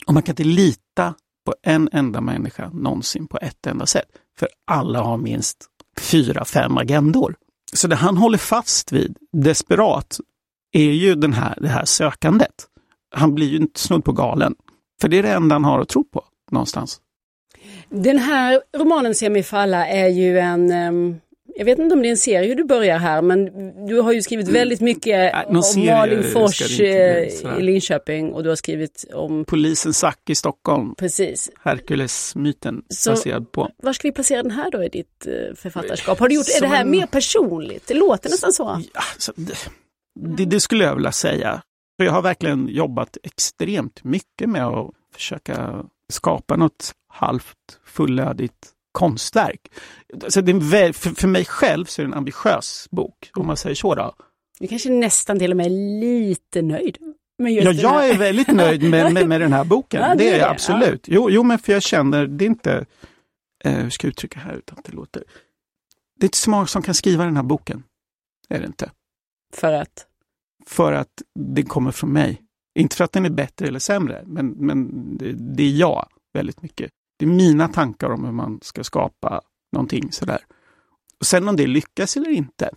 Och 0.07 0.13
man 0.13 0.23
kan 0.23 0.33
inte 0.33 0.43
lita 0.43 1.13
på 1.45 1.55
en 1.63 1.89
enda 1.91 2.21
människa 2.21 2.69
någonsin 2.73 3.27
på 3.27 3.37
ett 3.41 3.67
enda 3.67 3.85
sätt. 3.85 4.07
För 4.39 4.49
alla 4.65 5.01
har 5.01 5.17
minst 5.17 5.65
fyra, 5.99 6.45
fem 6.45 6.77
agendor. 6.77 7.35
Så 7.73 7.87
det 7.87 7.95
han 7.95 8.17
håller 8.17 8.37
fast 8.37 8.91
vid, 8.91 9.17
desperat, 9.31 10.19
är 10.71 10.91
ju 10.91 11.15
den 11.15 11.33
här, 11.33 11.57
det 11.61 11.67
här 11.67 11.85
sökandet. 11.85 12.67
Han 13.15 13.35
blir 13.35 13.47
ju 13.47 13.57
inte 13.57 13.79
snudd 13.79 14.03
på 14.03 14.11
galen. 14.11 14.55
För 15.01 15.07
det 15.07 15.17
är 15.17 15.23
det 15.23 15.33
enda 15.33 15.55
han 15.55 15.63
har 15.63 15.79
att 15.79 15.89
tro 15.89 16.03
på 16.03 16.23
någonstans. 16.51 17.01
Den 17.89 18.17
här 18.17 18.61
romanen 18.77 19.15
Semifalla 19.15 19.87
är 19.87 20.07
ju 20.07 20.39
en 20.39 20.71
um 20.71 21.19
jag 21.57 21.65
vet 21.65 21.79
inte 21.79 21.95
om 21.95 22.01
det 22.01 22.07
är 22.07 22.11
en 22.11 22.17
serie 22.17 22.55
du 22.55 22.63
börjar 22.63 22.97
här 22.97 23.21
men 23.21 23.45
du 23.87 24.01
har 24.01 24.11
ju 24.11 24.21
skrivit 24.21 24.47
väldigt 24.47 24.81
mycket 24.81 25.33
någon 25.47 25.55
om 25.55 25.63
serie 25.63 25.95
Malin 25.95 26.23
Fors 26.23 26.79
eh, 26.79 27.57
i 27.57 27.61
Linköping 27.61 28.33
och 28.33 28.43
du 28.43 28.49
har 28.49 28.55
skrivit 28.55 29.05
om, 29.13 29.45
Polisen 29.45 29.93
Zack 29.93 30.29
i 30.29 30.35
Stockholm, 30.35 30.95
precis. 30.95 31.51
Hercules-myten 31.63 32.81
Så- 32.89 33.11
baserad 33.11 33.51
på. 33.51 33.69
Var 33.83 33.93
ska 33.93 34.07
vi 34.07 34.11
placera 34.11 34.43
den 34.43 34.51
här 34.51 34.71
då 34.71 34.83
i 34.83 34.89
ditt 34.89 35.27
eh, 35.27 35.55
författarskap? 35.55 36.19
Har 36.19 36.29
du 36.29 36.35
gjort, 36.35 36.47
är 36.57 36.61
det 36.61 36.67
här 36.67 36.85
mer 36.85 37.05
personligt? 37.05 37.87
Det 37.87 37.93
låter 37.93 38.29
nästan 38.29 38.53
så. 38.53 38.81
Ja, 38.93 39.01
så 39.17 39.33
det, 39.35 39.57
det, 40.19 40.45
det 40.45 40.59
skulle 40.59 40.83
jag 40.83 40.95
vilja 40.95 41.11
säga. 41.11 41.61
För 41.97 42.05
jag 42.05 42.11
har 42.11 42.21
verkligen 42.21 42.67
jobbat 42.67 43.17
extremt 43.23 44.03
mycket 44.03 44.49
med 44.49 44.65
att 44.65 44.91
försöka 45.13 45.85
skapa 46.13 46.55
något 46.55 46.91
halvt 47.07 47.79
fullödigt 47.85 48.73
konstverk. 48.91 49.71
Så 50.27 50.41
det 50.41 50.51
är 50.51 50.93
för, 50.93 51.09
för 51.09 51.27
mig 51.27 51.45
själv 51.45 51.85
så 51.85 52.01
är 52.01 52.05
det 52.05 52.09
en 52.09 52.17
ambitiös 52.17 52.87
bok, 52.91 53.31
om 53.33 53.47
man 53.47 53.57
säger 53.57 53.75
så. 53.75 53.95
Då. 53.95 54.13
Du 54.59 54.67
kanske 54.67 54.89
nästan 54.89 55.39
till 55.39 55.51
och 55.51 55.57
med 55.57 55.65
är 55.65 55.99
lite 56.01 56.61
nöjd. 56.61 56.97
Med 57.37 57.53
just 57.53 57.65
Ja, 57.65 57.71
den 57.71 57.81
jag 57.81 58.09
är 58.09 58.17
väldigt 58.17 58.47
nöjd 58.47 58.89
med, 58.89 59.13
med, 59.13 59.27
med 59.27 59.41
den 59.41 59.53
här 59.53 59.63
boken. 59.63 60.01
Ja, 60.01 60.07
det 60.09 60.15
det 60.15 60.29
är 60.29 60.31
det, 60.31 60.37
jag 60.37 60.49
absolut. 60.49 61.05
Jo, 61.07 61.29
jo, 61.29 61.43
men 61.43 61.59
för 61.59 61.73
jag 61.73 61.83
känner, 61.83 62.27
det 62.27 62.45
är 62.45 62.47
inte, 62.47 62.85
eh, 63.63 63.73
hur 63.73 63.89
ska 63.89 64.07
jag 64.07 64.11
uttrycka 64.11 64.39
här 64.39 64.53
utan 64.53 64.77
att 64.77 64.85
det 64.85 64.91
låter, 64.91 65.23
det 66.19 66.23
är 66.23 66.27
inte 66.27 66.37
så 66.37 66.49
många 66.49 66.67
som 66.67 66.81
kan 66.81 66.95
skriva 66.95 67.25
den 67.25 67.35
här 67.35 67.43
boken. 67.43 67.83
Är 68.49 68.59
det 68.59 68.65
inte. 68.65 68.91
För 69.53 69.73
att? 69.73 70.07
För 70.65 70.93
att 70.93 71.21
den 71.39 71.65
kommer 71.65 71.91
från 71.91 72.13
mig. 72.13 72.41
Inte 72.79 72.95
för 72.95 73.03
att 73.03 73.11
den 73.11 73.25
är 73.25 73.29
bättre 73.29 73.67
eller 73.67 73.79
sämre, 73.79 74.23
men, 74.25 74.47
men 74.47 74.89
det, 75.17 75.33
det 75.33 75.63
är 75.63 75.71
jag 75.71 76.07
väldigt 76.33 76.61
mycket. 76.61 76.91
Det 77.17 77.25
är 77.25 77.29
mina 77.29 77.67
tankar 77.67 78.09
om 78.09 78.25
hur 78.25 78.31
man 78.31 78.59
ska 78.61 78.83
skapa 78.83 79.41
någonting 79.71 80.11
sådär. 80.11 80.39
Och 81.19 81.25
sen 81.25 81.47
om 81.47 81.55
det 81.55 81.67
lyckas 81.67 82.17
eller 82.17 82.29
inte. 82.29 82.69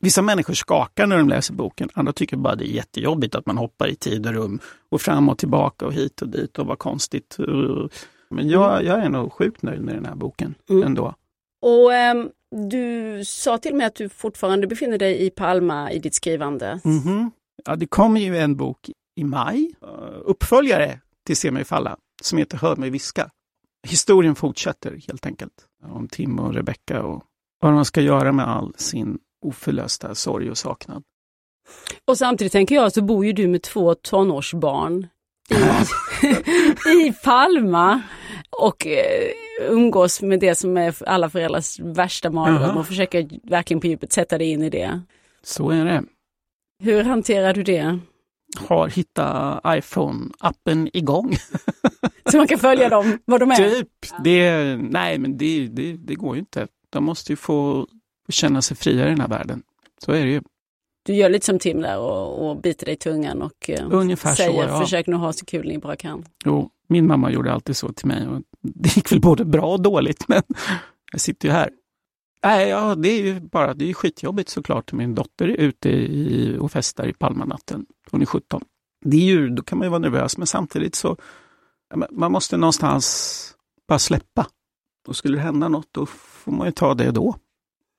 Vissa 0.00 0.22
människor 0.22 0.54
skakar 0.54 1.06
när 1.06 1.18
de 1.18 1.28
läser 1.28 1.54
boken, 1.54 1.88
andra 1.94 2.12
tycker 2.12 2.36
bara 2.36 2.54
det 2.54 2.64
är 2.64 2.74
jättejobbigt 2.74 3.34
att 3.34 3.46
man 3.46 3.56
hoppar 3.58 3.88
i 3.88 3.94
tid 3.96 4.26
och 4.26 4.32
rum 4.32 4.60
och 4.88 5.00
fram 5.00 5.28
och 5.28 5.38
tillbaka 5.38 5.86
och 5.86 5.92
hit 5.92 6.22
och 6.22 6.28
dit 6.28 6.58
och 6.58 6.66
vad 6.66 6.78
konstigt. 6.78 7.36
Men 8.30 8.48
jag, 8.48 8.84
jag 8.84 9.04
är 9.04 9.08
nog 9.08 9.32
sjukt 9.32 9.62
nöjd 9.62 9.80
med 9.80 9.94
den 9.94 10.04
här 10.04 10.14
boken 10.14 10.54
Mm. 10.70 10.82
ändå. 10.82 11.14
Och 11.62 11.94
ehm, 11.94 12.30
du 12.70 13.22
sa 13.24 13.58
till 13.58 13.74
mig 13.74 13.86
att 13.86 13.94
du 13.94 14.08
fortfarande 14.08 14.66
befinner 14.66 14.98
dig 14.98 15.26
i 15.26 15.30
Palma 15.30 15.92
i 15.92 15.98
ditt 15.98 16.14
skrivande. 16.14 16.80
Mhm. 16.84 17.30
Ja, 17.64 17.76
det 17.76 17.86
kommer 17.86 18.20
ju 18.20 18.38
en 18.38 18.56
bok 18.56 18.90
i 19.16 19.24
maj, 19.24 19.74
eh, 19.82 19.88
uppföljare 20.24 21.00
till 21.26 21.36
Se 21.36 21.50
mig 21.50 21.64
falla, 21.64 21.96
som 22.22 22.38
heter 22.38 22.56
Hör 22.58 22.76
mig 22.76 22.90
viska. 22.90 23.30
Historien 23.88 24.34
fortsätter 24.34 25.00
helt 25.08 25.26
enkelt, 25.26 25.66
om 25.84 26.08
Tim 26.08 26.38
och 26.38 26.54
Rebecca 26.54 27.02
och 27.02 27.22
vad 27.60 27.72
man 27.72 27.84
ska 27.84 28.00
göra 28.00 28.32
med 28.32 28.48
all 28.48 28.74
sin 28.76 29.18
oförlösta 29.44 30.14
sorg 30.14 30.50
och 30.50 30.58
saknad. 30.58 31.02
Och 32.04 32.18
samtidigt 32.18 32.52
tänker 32.52 32.74
jag 32.74 32.92
så 32.92 33.02
bor 33.02 33.26
ju 33.26 33.32
du 33.32 33.48
med 33.48 33.62
två 33.62 33.94
tonårsbarn 33.94 35.06
i, 35.50 35.54
i 37.08 37.12
Palma 37.24 38.02
och 38.50 38.86
eh, 38.86 39.30
umgås 39.70 40.22
med 40.22 40.40
det 40.40 40.54
som 40.54 40.76
är 40.76 41.08
alla 41.08 41.30
föräldrars 41.30 41.80
värsta 41.80 42.30
mardröm 42.30 42.76
och 42.76 42.86
försöker 42.86 43.28
verkligen 43.50 43.80
på 43.80 43.86
djupet 43.86 44.12
sätta 44.12 44.38
dig 44.38 44.50
in 44.50 44.62
i 44.62 44.70
det. 44.70 45.00
Så 45.42 45.70
är 45.70 45.84
det. 45.84 46.02
Hur 46.82 47.04
hanterar 47.04 47.54
du 47.54 47.62
det? 47.62 47.98
Har 48.56 48.88
hittat 48.88 49.64
iPhone-appen 49.64 50.90
igång. 50.92 51.36
Så 52.30 52.36
man 52.36 52.46
kan 52.46 52.58
följa 52.58 52.88
dem, 52.88 53.18
vad 53.24 53.40
de 53.40 53.50
är. 53.50 53.56
Typ. 53.56 53.88
Det, 54.24 54.76
nej, 54.76 55.18
men 55.18 55.38
det, 55.38 55.66
det, 55.66 55.92
det 55.92 56.14
går 56.14 56.34
ju 56.34 56.40
inte. 56.40 56.66
De 56.90 57.04
måste 57.04 57.32
ju 57.32 57.36
få 57.36 57.86
känna 58.28 58.62
sig 58.62 58.76
fria 58.76 59.06
i 59.06 59.08
den 59.08 59.20
här 59.20 59.28
världen. 59.28 59.62
Så 60.04 60.12
är 60.12 60.24
det 60.24 60.30
ju. 60.30 60.42
Du 61.04 61.14
gör 61.14 61.28
lite 61.28 61.46
som 61.46 61.58
Tim 61.58 61.80
där 61.80 61.98
och, 61.98 62.50
och 62.50 62.60
biter 62.60 62.86
dig 62.86 62.94
i 62.94 62.98
tungan 62.98 63.42
och 63.42 63.70
eh, 63.70 63.88
Ungefär 63.90 64.30
så, 64.30 64.36
säger 64.36 64.68
ja. 64.68 64.80
försök 64.80 65.06
nu 65.06 65.16
ha 65.16 65.32
så 65.32 65.44
kul 65.44 65.68
ni 65.68 65.78
bara 65.78 65.96
kan. 65.96 66.24
Jo, 66.44 66.70
min 66.88 67.06
mamma 67.06 67.30
gjorde 67.30 67.52
alltid 67.52 67.76
så 67.76 67.92
till 67.92 68.06
mig. 68.06 68.28
Och 68.28 68.42
det 68.60 68.96
gick 68.96 69.12
väl 69.12 69.20
både 69.20 69.44
bra 69.44 69.66
och 69.66 69.82
dåligt, 69.82 70.28
men 70.28 70.42
jag 71.12 71.20
sitter 71.20 71.48
ju 71.48 71.54
här. 71.54 71.70
Nej, 72.44 72.68
ja, 72.68 72.94
det 72.94 73.08
är 73.08 73.22
ju 73.22 73.40
bara, 73.40 73.74
det 73.74 73.90
är 73.90 73.94
skitjobbigt 73.94 74.48
såklart. 74.48 74.92
Min 74.92 75.14
dotter 75.14 75.48
är 75.48 75.56
ute 75.56 75.88
i, 75.88 76.56
och 76.60 76.72
festar 76.72 77.06
i 77.06 77.12
Palmanatten. 77.12 77.86
Hon 78.10 78.22
är 78.22 78.26
17. 78.26 78.62
Det 79.04 79.16
är 79.16 79.20
ju, 79.20 79.48
då 79.48 79.62
kan 79.62 79.78
man 79.78 79.86
ju 79.86 79.90
vara 79.90 79.98
nervös, 79.98 80.38
men 80.38 80.46
samtidigt 80.46 80.94
så, 80.94 81.16
men 81.94 82.08
man 82.10 82.32
måste 82.32 82.56
någonstans 82.56 83.54
bara 83.88 83.98
släppa. 83.98 84.46
Och 85.08 85.16
skulle 85.16 85.36
det 85.36 85.42
hända 85.42 85.68
något, 85.68 85.88
då 85.92 86.06
får 86.06 86.52
man 86.52 86.66
ju 86.66 86.72
ta 86.72 86.94
det 86.94 87.10
då. 87.10 87.34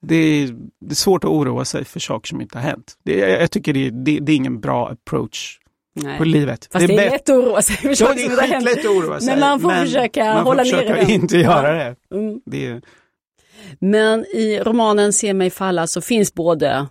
Det 0.01 0.15
är, 0.15 0.47
det 0.79 0.91
är 0.91 0.95
svårt 0.95 1.23
att 1.23 1.29
oroa 1.29 1.65
sig 1.65 1.86
för 1.86 1.99
saker 1.99 2.27
som 2.27 2.41
inte 2.41 2.58
har 2.58 2.63
hänt. 2.63 2.97
Det, 3.03 3.17
jag, 3.17 3.51
tycker 3.51 3.73
det, 3.73 3.89
det, 3.89 4.19
det 4.19 4.32
är 4.32 4.36
ingen 4.36 4.60
bra 4.60 4.89
approach 4.89 5.60
Nej. 5.95 6.17
på 6.17 6.23
livet. 6.23 6.69
Fast 6.71 6.88
det 6.88 6.93
är, 6.93 6.97
bättre- 6.97 7.10
lätt 7.10 7.29
att 7.29 7.36
oroa 7.36 7.62
sig 7.62 7.75
för 7.75 7.93
saker 7.95 8.13
det 8.15 8.19
som 8.21 8.29
är 8.29 8.34
inte 8.34 8.41
har 8.41 8.47
hänt. 8.47 8.79
att 8.79 8.86
oroa 8.86 9.19
sig. 9.19 9.29
Men 9.29 9.39
man 9.39 9.60
får 9.60 9.69
försöka 9.86 10.25
man 10.25 10.38
får 10.38 10.43
hålla 10.43 10.63
försöka 10.63 10.95
den. 10.95 11.10
inte 11.10 11.38
göra 11.38 11.73
det. 11.73 11.95
Mm. 12.15 12.41
det 12.45 12.65
är, 12.65 12.82
Men 13.80 14.26
i 14.26 14.60
romanen 14.60 15.13
Se 15.13 15.34
mig 15.34 15.49
falla 15.49 15.88
så 15.88 16.02
finns 16.02 16.34
både 16.34 16.88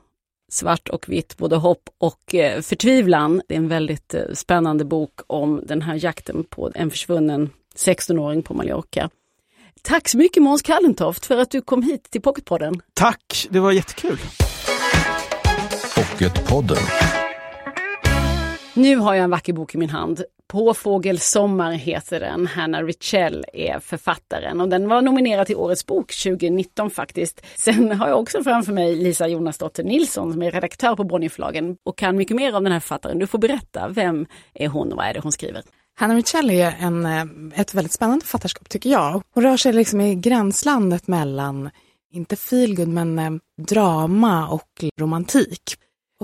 svart 0.53 0.89
och 0.89 1.09
vitt, 1.09 1.37
både 1.37 1.57
hopp 1.57 1.89
och 1.99 2.35
eh, 2.35 2.61
förtvivlan. 2.61 3.43
Det 3.49 3.55
är 3.55 3.59
en 3.59 3.69
väldigt 3.69 4.15
eh, 4.15 4.23
spännande 4.35 4.85
bok 4.85 5.21
om 5.27 5.63
den 5.67 5.83
här 5.83 6.05
jakten 6.05 6.45
på 6.45 6.71
en 6.75 6.91
försvunnen 6.91 7.51
16-åring 7.77 8.43
på 8.43 8.55
Mallorca. 8.55 9.11
Tack 9.83 10.09
så 10.09 10.19
mycket 10.19 10.43
Måns 10.43 10.63
Kallentoft 10.63 11.27
för 11.27 11.37
att 11.37 11.51
du 11.51 11.61
kom 11.61 11.83
hit 11.83 12.11
till 12.11 12.23
Pocketpodden. 12.23 12.81
tack, 12.95 13.47
det 13.51 13.61
var 13.61 13.73
jättekul. 13.73 14.19
Pocketpodden. 15.97 17.12
Nu 18.75 18.97
har 18.97 19.15
jag 19.15 19.25
en 19.25 19.31
vacker 19.31 19.53
bok 19.53 19.75
i 19.75 19.79
min 19.79 19.91
hand. 19.91 20.25
Påfågelsommar 20.49 21.73
heter 21.73 22.21
den. 22.21 22.47
Hanna 22.47 22.83
Richell 22.83 23.45
är 23.53 23.79
författaren 23.79 24.61
och 24.61 24.69
den 24.69 24.89
var 24.89 25.03
nominerad 25.03 25.47
till 25.47 25.57
Årets 25.57 25.87
bok 25.87 26.13
2019 26.23 26.91
faktiskt. 26.91 27.43
Sen 27.57 27.93
har 27.93 28.09
jag 28.09 28.21
också 28.21 28.43
framför 28.43 28.73
mig 28.73 28.97
Lisa 28.97 29.29
Jonasdotter 29.29 29.85
Nilsson 29.85 30.33
som 30.33 30.43
är 30.43 30.51
redaktör 30.51 30.97
på 30.97 31.05
Bonnierförlagen 31.05 31.77
och 31.85 31.99
kan 31.99 32.17
mycket 32.17 32.37
mer 32.37 32.57
om 32.57 32.65
den 32.65 32.73
här 32.73 32.81
författaren. 32.81 33.19
Du 33.19 33.27
får 33.27 33.39
berätta, 33.39 33.89
vem 33.89 34.27
är 34.55 34.69
hon 34.69 34.93
och 34.93 34.97
vad 34.97 35.07
är 35.07 35.15
det 35.15 35.21
hon 35.21 35.33
skriver? 35.33 35.63
Hanna 35.95 36.15
Richell 36.15 36.51
är 36.51 36.75
en, 36.81 37.07
eh, 37.07 37.61
ett 37.61 37.75
väldigt 37.75 37.93
spännande 37.93 38.25
författarskap 38.25 38.69
tycker 38.69 38.91
jag. 38.91 39.23
Hon 39.35 39.43
rör 39.43 39.57
sig 39.57 39.73
liksom 39.73 40.01
i 40.01 40.15
gränslandet 40.15 41.09
mellan, 41.09 41.71
inte 42.13 42.37
feelgood, 42.37 42.89
men 42.89 43.19
eh, 43.19 43.31
drama 43.69 44.49
och 44.49 44.85
romantik. 45.01 45.77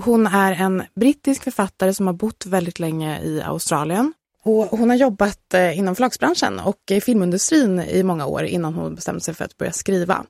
Hon 0.03 0.27
är 0.27 0.51
en 0.51 0.83
brittisk 0.95 1.43
författare 1.43 1.93
som 1.93 2.07
har 2.07 2.13
bott 2.13 2.45
väldigt 2.45 2.79
länge 2.79 3.21
i 3.21 3.41
Australien. 3.41 4.13
Och 4.43 4.65
hon 4.65 4.89
har 4.89 4.97
jobbat 4.97 5.53
eh, 5.53 5.77
inom 5.77 5.95
förlagsbranschen 5.95 6.59
och 6.59 6.77
i 6.91 7.01
filmindustrin 7.01 7.79
i 7.79 8.03
många 8.03 8.25
år 8.25 8.43
innan 8.43 8.73
hon 8.73 8.95
bestämde 8.95 9.21
sig 9.21 9.33
för 9.33 9.45
att 9.45 9.57
börja 9.57 9.71
skriva. 9.71 10.25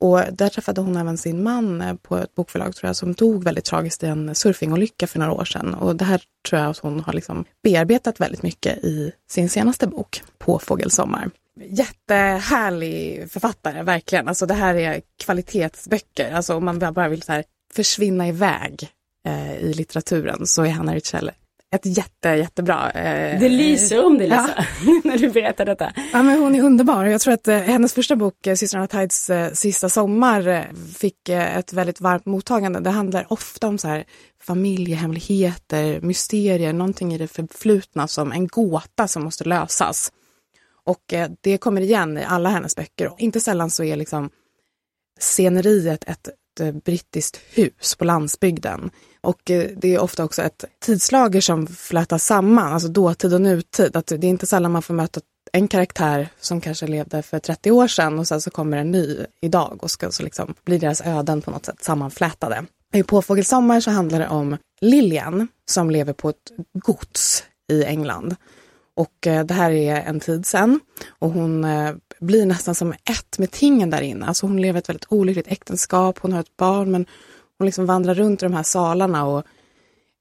Och 0.00 0.20
där 0.32 0.48
träffade 0.48 0.80
hon 0.80 0.96
även 0.96 1.18
sin 1.18 1.42
man 1.42 1.80
eh, 1.80 1.94
på 1.94 2.16
ett 2.16 2.34
bokförlag 2.34 2.74
tror 2.74 2.88
jag, 2.88 2.96
som 2.96 3.12
dog 3.12 3.44
väldigt 3.44 3.64
tragiskt 3.64 4.02
i 4.02 4.06
en 4.06 4.34
surfingolycka 4.34 5.06
för 5.06 5.18
några 5.18 5.32
år 5.32 5.44
sedan. 5.44 5.74
Och 5.74 5.96
det 5.96 6.04
här 6.04 6.22
tror 6.48 6.60
jag 6.60 6.70
att 6.70 6.78
hon 6.78 7.00
har 7.00 7.12
liksom 7.12 7.44
bearbetat 7.62 8.20
väldigt 8.20 8.42
mycket 8.42 8.84
i 8.84 9.12
sin 9.30 9.48
senaste 9.48 9.86
bok, 9.86 10.22
Påfågelsommar. 10.38 11.30
Jättehärlig 11.60 13.30
författare, 13.30 13.82
verkligen. 13.82 14.28
Alltså 14.28 14.46
det 14.46 14.54
här 14.54 14.74
är 14.74 15.00
kvalitetsböcker. 15.24 16.32
Alltså 16.32 16.54
om 16.54 16.64
man 16.64 16.78
bara 16.78 17.08
vill 17.08 17.22
så 17.22 17.32
här 17.32 17.44
försvinna 17.74 18.28
iväg 18.28 18.88
eh, 19.26 19.56
i 19.56 19.72
litteraturen 19.74 20.46
så 20.46 20.62
är 20.62 20.70
Hanna 20.70 20.94
Richell 20.94 21.30
ett 21.74 21.86
jätte, 21.96 22.28
jättebra. 22.28 22.90
Eh, 22.90 23.40
Det 23.40 23.48
lyser 23.48 24.04
om 24.04 24.18
dig 24.18 24.28
ja. 24.28 24.42
Lisa, 24.46 24.64
när 25.08 25.18
du 25.18 25.30
berättar 25.30 25.64
detta. 25.64 25.92
Ja, 26.12 26.22
men 26.22 26.38
hon 26.38 26.54
är 26.54 26.62
underbar. 26.62 27.04
Jag 27.04 27.20
tror 27.20 27.34
att 27.34 27.48
eh, 27.48 27.58
hennes 27.58 27.94
första 27.94 28.16
bok, 28.16 28.46
eh, 28.46 28.54
Systrarna 28.54 28.86
Tides 28.86 29.30
eh, 29.30 29.52
sista 29.52 29.88
sommar, 29.88 30.48
eh, 30.48 30.62
fick 30.96 31.28
eh, 31.28 31.56
ett 31.56 31.72
väldigt 31.72 32.00
varmt 32.00 32.26
mottagande. 32.26 32.80
Det 32.80 32.90
handlar 32.90 33.32
ofta 33.32 33.68
om 33.68 33.78
så 33.78 33.88
här 33.88 34.04
familjehemligheter, 34.42 36.00
mysterier, 36.00 36.72
någonting 36.72 37.14
i 37.14 37.18
det 37.18 37.28
förflutna 37.28 38.08
som 38.08 38.32
en 38.32 38.46
gåta 38.46 39.08
som 39.08 39.24
måste 39.24 39.44
lösas. 39.44 40.12
Och 40.84 41.14
det 41.40 41.58
kommer 41.58 41.80
igen 41.80 42.18
i 42.18 42.24
alla 42.24 42.48
hennes 42.48 42.76
böcker. 42.76 43.08
Och 43.12 43.20
inte 43.20 43.40
sällan 43.40 43.70
så 43.70 43.84
är 43.84 43.96
liksom 43.96 44.30
sceneriet 45.20 46.04
ett, 46.04 46.28
ett 46.52 46.60
eh, 46.60 46.72
brittiskt 46.72 47.40
hus 47.54 47.94
på 47.94 48.04
landsbygden. 48.04 48.90
Och 49.20 49.50
eh, 49.50 49.70
det 49.76 49.94
är 49.94 49.98
ofta 49.98 50.24
också 50.24 50.42
ett 50.42 50.64
tidslager 50.80 51.40
som 51.40 51.66
flätas 51.66 52.24
samman, 52.24 52.72
alltså 52.72 52.88
dåtid 52.88 53.34
och 53.34 53.40
nutid. 53.40 53.96
Att 53.96 54.06
det 54.06 54.14
är 54.14 54.24
inte 54.24 54.46
sällan 54.46 54.72
man 54.72 54.82
får 54.82 54.94
möta 54.94 55.20
en 55.52 55.68
karaktär 55.68 56.28
som 56.40 56.60
kanske 56.60 56.86
levde 56.86 57.22
för 57.22 57.38
30 57.38 57.70
år 57.70 57.88
sedan 57.88 58.18
och 58.18 58.28
sen 58.28 58.40
så 58.40 58.50
kommer 58.50 58.76
en 58.76 58.90
ny 58.90 59.18
idag 59.40 59.78
och 59.82 59.90
ska 59.90 60.10
så 60.10 60.22
liksom 60.22 60.54
blir 60.64 60.78
deras 60.78 61.00
öden 61.00 61.42
på 61.42 61.50
något 61.50 61.66
sätt 61.66 61.84
sammanflätade. 61.84 62.64
I 62.94 63.02
Påfågelsommar 63.02 63.80
så 63.80 63.90
handlar 63.90 64.18
det 64.18 64.28
om 64.28 64.56
Lilian 64.80 65.48
som 65.70 65.90
lever 65.90 66.12
på 66.12 66.28
ett 66.28 66.52
gods 66.74 67.44
i 67.72 67.84
England. 67.84 68.36
Och 68.96 69.26
eh, 69.26 69.44
det 69.44 69.54
här 69.54 69.70
är 69.70 70.02
en 70.02 70.20
tid 70.20 70.46
sen 70.46 70.80
och 71.08 71.30
hon 71.30 71.64
blir 72.22 72.46
nästan 72.46 72.74
som 72.74 72.92
ett 72.92 73.38
med 73.38 73.50
tingen 73.50 73.90
där 73.90 74.00
inne. 74.00 74.26
Alltså 74.26 74.46
hon 74.46 74.60
lever 74.60 74.78
ett 74.78 74.88
väldigt 74.88 75.06
olyckligt 75.08 75.48
äktenskap, 75.48 76.18
hon 76.18 76.32
har 76.32 76.40
ett 76.40 76.56
barn 76.56 76.90
men 76.90 77.06
hon 77.58 77.66
liksom 77.66 77.86
vandrar 77.86 78.14
runt 78.14 78.42
i 78.42 78.46
de 78.46 78.54
här 78.54 78.62
salarna 78.62 79.24
och 79.24 79.44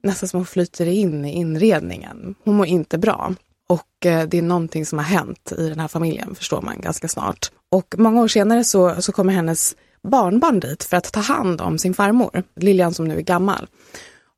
nästan 0.04 0.30
som 0.30 0.38
hon 0.38 0.46
flyter 0.46 0.86
in 0.86 1.26
i 1.26 1.32
inredningen. 1.32 2.36
Hon 2.44 2.56
mår 2.56 2.66
inte 2.66 2.98
bra. 2.98 3.34
Och 3.70 4.06
eh, 4.06 4.28
det 4.28 4.38
är 4.38 4.42
någonting 4.42 4.86
som 4.86 4.98
har 4.98 5.06
hänt 5.06 5.54
i 5.58 5.70
den 5.70 5.80
här 5.80 5.88
familjen, 5.88 6.36
förstår 6.36 6.62
man 6.62 6.82
ganska 6.82 7.08
snart. 7.08 7.52
Och 7.70 7.96
många 7.98 8.22
år 8.22 8.28
senare 8.28 8.64
så, 8.64 9.02
så 9.02 9.12
kommer 9.12 9.34
hennes 9.34 9.76
barnbarn 10.04 10.60
dit 10.60 10.84
för 10.84 10.98
att 10.98 11.14
ta 11.14 11.20
hand 11.20 11.62
om 11.62 11.78
sin 11.78 11.94
farmor, 11.94 12.44
Lilian 12.56 12.94
som 12.94 13.08
nu 13.08 13.18
är 13.18 13.22
gammal. 13.22 13.68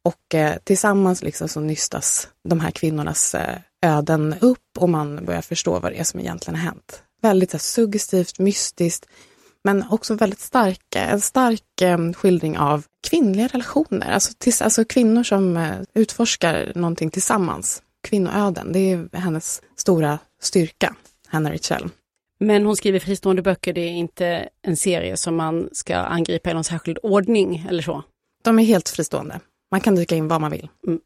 Och 0.04 0.36
eh, 0.36 0.56
tillsammans 0.64 1.24
liksom 1.24 1.50
så 1.50 1.60
nystas 1.60 2.28
de 2.50 2.60
här 2.60 2.72
kvinnornas 2.72 3.36
eh, 3.36 3.58
öden 3.82 4.36
upp 4.42 4.78
och 4.78 4.90
man 4.90 5.26
börjar 5.26 5.42
förstå 5.42 5.80
vad 5.80 5.92
det 5.92 6.00
är 6.00 6.04
som 6.04 6.20
egentligen 6.20 6.60
har 6.60 6.66
hänt. 6.66 7.04
Väldigt 7.24 7.52
så 7.52 7.58
här, 7.58 7.60
suggestivt, 7.60 8.40
mystiskt, 8.40 9.06
men 9.64 9.86
också 9.90 10.16
väldigt 10.16 10.40
stark, 10.40 10.96
en 10.96 11.22
stark 11.22 11.82
eh, 11.82 12.14
skildring 12.14 12.58
av 12.58 12.86
kvinnliga 13.10 13.48
relationer. 13.48 14.12
Alltså, 14.12 14.34
tills, 14.38 14.62
alltså 14.62 14.86
kvinnor 14.86 15.24
som 15.24 15.58
eh, 15.58 15.76
utforskar 15.94 16.72
någonting 16.76 17.10
tillsammans. 17.10 17.82
Kvinnoöden, 18.08 18.72
det 18.72 18.80
är 18.80 19.18
hennes 19.18 19.62
stora 19.76 20.20
styrka, 20.42 20.96
Hanna 21.28 21.52
Richell. 21.52 21.90
Men 22.40 22.66
hon 22.66 22.76
skriver 22.76 23.00
fristående 23.00 23.42
böcker, 23.42 23.74
det 23.74 23.82
är 23.82 23.92
inte 23.92 24.50
en 24.62 24.78
serie 24.78 25.18
som 25.18 25.36
man 25.36 25.70
ska 25.72 25.96
angripa 25.96 26.52
i 26.52 26.54
någon 26.54 26.64
särskild 26.64 26.98
ordning 27.04 27.66
eller 27.70 27.84
så? 27.84 28.04
De 28.44 28.60
är 28.60 28.64
helt 28.64 28.90
fristående. 28.90 29.40
Man 29.72 29.82
kan 29.82 29.96
dyka 29.96 30.16
in 30.16 30.28
var 30.28 30.40
man 30.40 30.52
vill. 30.52 30.70
Mm. 30.88 31.00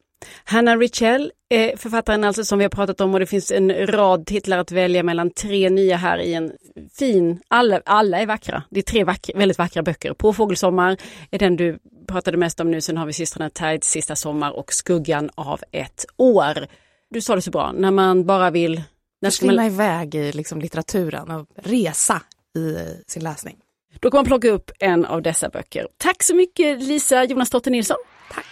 Hanna 0.44 0.78
Richell 0.78 1.32
är 1.50 1.78
författaren 1.78 2.24
alltså 2.24 2.44
som 2.44 2.60
vi 2.60 2.66
har 2.66 2.70
pratat 2.70 3.02
om 3.02 3.14
och 3.14 3.20
det 3.20 3.26
finns 3.26 3.52
en 3.52 3.88
rad 3.88 4.26
titlar 4.26 4.58
att 4.58 4.72
välja 4.72 5.04
mellan. 5.04 5.32
Tre 5.32 5.70
nya 5.70 5.98
här 5.98 6.20
i 6.20 6.34
en 6.34 6.52
fin, 6.98 7.40
alla, 7.48 7.82
alla 7.86 8.20
är 8.20 8.26
vackra. 8.26 8.64
Det 8.70 8.80
är 8.80 8.84
tre 8.84 9.04
vackra, 9.04 9.40
väldigt 9.40 9.58
vackra 9.58 9.84
böcker. 9.84 10.14
På 10.14 10.34
Fågelsommar 10.34 10.98
är 11.32 11.40
den 11.40 11.56
du 11.56 11.80
pratade 12.08 12.38
mest 12.38 12.60
om 12.60 12.72
nu, 12.72 12.82
sen 12.82 12.98
har 12.98 13.06
vi 13.06 13.14
systrarna 13.14 13.50
Tides 13.50 13.90
Sista 13.90 14.16
Sommar 14.16 14.52
och 14.52 14.74
Skuggan 14.74 15.30
av 15.36 15.62
ett 15.72 16.06
år. 16.18 16.68
Du 17.10 17.22
sa 17.22 17.36
det 17.36 17.42
så 17.42 17.52
bra, 17.52 17.72
när 17.72 17.92
man 17.92 18.26
bara 18.26 18.50
vill... 18.50 18.82
Försvinna 19.26 19.54
man... 19.54 19.66
iväg 19.66 20.16
i 20.16 20.32
liksom 20.32 20.62
litteraturen 20.62 21.32
och 21.32 21.48
resa 21.56 22.22
i 22.58 22.78
sin 23.08 23.24
läsning. 23.24 23.58
Då 24.00 24.12
kan 24.12 24.18
man 24.18 24.26
plocka 24.26 24.50
upp 24.50 24.72
en 24.80 25.06
av 25.06 25.22
dessa 25.22 25.50
böcker. 25.50 25.88
Tack 25.98 26.24
så 26.24 26.36
mycket 26.36 26.84
Lisa 26.84 27.24
Jonas 27.24 27.50
Dotter 27.50 27.72
Nilsson. 27.72 27.98
Tack. 28.32 28.46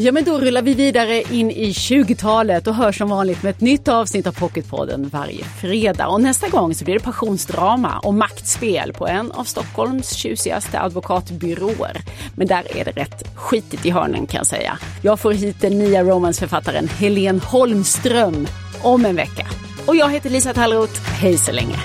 Ja 0.00 0.12
men 0.12 0.24
då 0.24 0.38
rullar 0.38 0.62
vi 0.62 0.74
vidare 0.74 1.22
in 1.30 1.50
i 1.50 1.70
20-talet 1.70 2.66
och 2.66 2.74
hörs 2.74 2.98
som 2.98 3.08
vanligt 3.08 3.42
med 3.42 3.50
ett 3.50 3.60
nytt 3.60 3.88
avsnitt 3.88 4.26
av 4.26 4.32
Pocketpodden 4.32 5.08
varje 5.08 5.44
fredag. 5.44 6.08
Och 6.08 6.20
nästa 6.20 6.48
gång 6.48 6.74
så 6.74 6.84
blir 6.84 6.94
det 6.94 7.00
passionsdrama 7.00 7.98
och 7.98 8.14
maktspel 8.14 8.92
på 8.92 9.06
en 9.06 9.32
av 9.32 9.44
Stockholms 9.44 10.12
tjusigaste 10.12 10.80
advokatbyråer. 10.80 11.96
Men 12.36 12.46
där 12.46 12.76
är 12.76 12.84
det 12.84 12.90
rätt 12.90 13.36
skitigt 13.36 13.86
i 13.86 13.90
hörnen 13.90 14.26
kan 14.26 14.38
jag 14.38 14.46
säga. 14.46 14.78
Jag 15.02 15.20
får 15.20 15.32
hit 15.32 15.56
den 15.60 15.78
nya 15.78 16.02
romansförfattaren 16.02 16.88
Helene 16.88 17.40
Holmström 17.44 18.46
om 18.82 19.04
en 19.04 19.16
vecka. 19.16 19.46
Och 19.86 19.96
jag 19.96 20.10
heter 20.10 20.30
Lisa 20.30 20.54
Tallroth. 20.54 21.00
Hej 21.00 21.38
så 21.38 21.52
länge! 21.52 21.76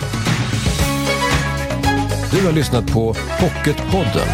Du 2.31 2.45
har 2.45 2.53
lyssnat 2.53 2.93
på 2.93 3.15
Pocketpodden. 3.39 4.27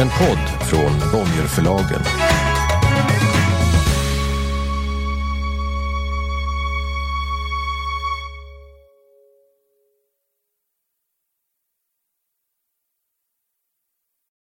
En 0.00 0.08
podd 0.08 0.68
från 0.68 1.10
Bonnierförlagen. 1.12 2.35